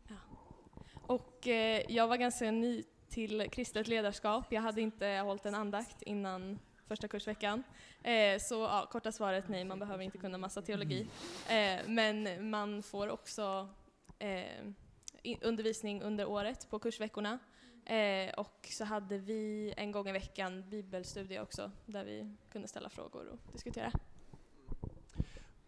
[0.09, 0.15] Ja.
[1.07, 4.45] Och eh, jag var ganska ny till kristet ledarskap.
[4.49, 6.59] Jag hade inte hållit en andakt innan
[6.89, 7.63] första kursveckan.
[8.03, 11.07] Eh, så ja, korta svaret nej, man behöver inte kunna massa teologi.
[11.49, 13.69] Eh, men man får också
[14.23, 17.39] eh, undervisning under året på kursveckorna.
[17.85, 22.89] Eh, och så hade vi en gång i veckan bibelstudie också, där vi kunde ställa
[22.89, 23.93] frågor och diskutera.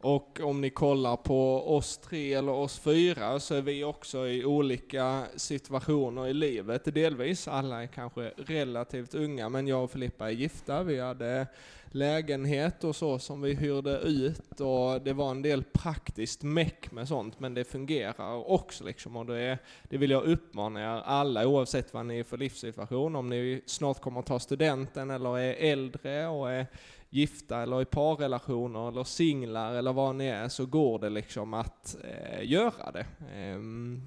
[0.04, 4.44] Och om ni kollar på oss tre eller oss fyra så är vi också i
[4.44, 7.48] olika situationer i livet, delvis.
[7.48, 10.82] Alla är kanske relativt unga, men jag och Filippa är gifta.
[10.82, 11.46] Vi hade
[11.86, 17.08] lägenhet och så som vi hyrde ut och det var en del praktiskt meck med
[17.08, 19.16] sånt, men det fungerar också liksom.
[19.16, 23.28] Och det, det vill jag uppmana er alla, oavsett vad ni är för livssituation, om
[23.28, 26.66] ni snart kommer att ta studenten eller är äldre och är
[27.14, 31.96] gifta eller i parrelationer eller singlar eller vad ni är, så går det liksom att
[32.04, 33.06] eh, göra det.
[33.34, 33.60] Eh,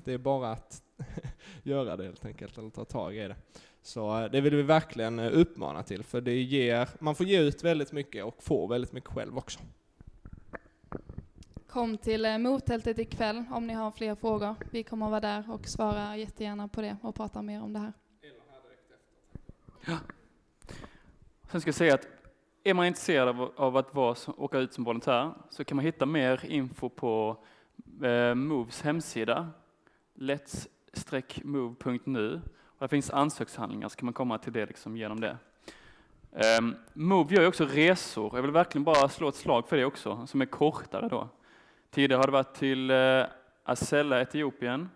[0.04, 0.84] det är bara att
[1.64, 3.36] göra det helt enkelt, eller ta tag i det.
[3.82, 7.40] Så eh, det vill vi verkligen eh, uppmana till, för det ger, man får ge
[7.40, 9.60] ut väldigt mycket och få väldigt mycket själv också.
[11.68, 14.56] Kom till eh, mottältet ikväll om ni har fler frågor.
[14.72, 17.80] Vi kommer att vara där och svara jättegärna på det och prata mer om det
[17.80, 17.94] här.
[19.86, 19.98] Ja.
[21.52, 22.17] Sen ska jag säga att
[22.70, 26.06] är man intresserad av, av att vara, åka ut som volontär så kan man hitta
[26.06, 27.38] mer info på
[28.04, 29.50] eh, Moves hemsida,
[30.16, 32.42] let's-move.nu.
[32.80, 35.38] Där finns ansökshandlingar, så kan man komma till det liksom genom det.
[36.60, 38.36] Um, Move gör ju också resor.
[38.36, 41.30] Jag vill verkligen bara slå ett slag för det också, som är kortare då.
[41.90, 43.26] Tidigare har det varit till eh, uh,
[43.64, 44.90] Asella, Etiopien.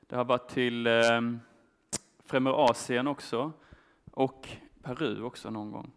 [0.00, 1.40] Det har varit till um,
[2.24, 3.52] Främre Asien också
[4.10, 4.48] och
[4.82, 5.92] Peru också någon gång.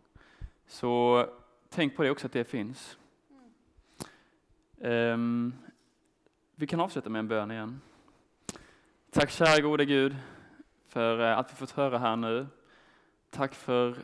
[0.71, 1.25] Så
[1.69, 2.97] tänk på det också att det finns.
[4.77, 5.53] Um,
[6.55, 7.81] vi kan avsluta med en bön igen.
[9.09, 10.15] Tack kära gode Gud
[10.87, 12.47] för eh, att vi fått höra här nu.
[13.29, 13.95] Tack för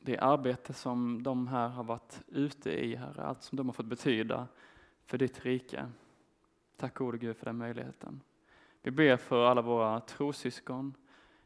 [0.00, 3.86] det arbete som de här har varit ute i, Herre, allt som de har fått
[3.86, 4.48] betyda
[5.06, 5.86] för ditt rike.
[6.76, 8.20] Tack gode Gud för den möjligheten.
[8.82, 10.94] Vi ber för alla våra trossyskon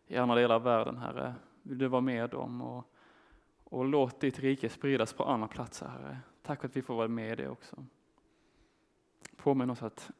[0.07, 1.34] i andra delar av världen, Herre.
[1.62, 2.94] Vill du vara med dem och,
[3.70, 6.18] och låt ditt rike spridas på andra platser, Herre.
[6.42, 7.84] Tack för att vi får vara med i det också.
[9.36, 10.10] Påminn oss att,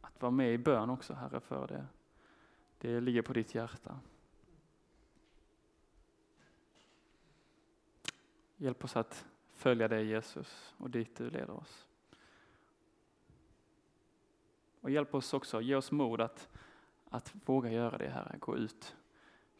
[0.00, 1.86] att vara med i bön också, Herre, för det.
[2.78, 4.00] Det ligger på ditt hjärta.
[8.56, 11.86] Hjälp oss att följa dig Jesus och dit du leder oss.
[14.80, 16.48] Och hjälp oss också, ge oss mod att,
[17.10, 18.96] att våga göra det här, gå ut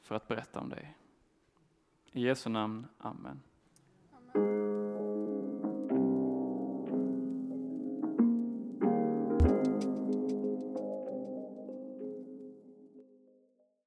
[0.03, 0.97] för att berätta om dig.
[2.15, 3.54] I Jesu namn, Amen.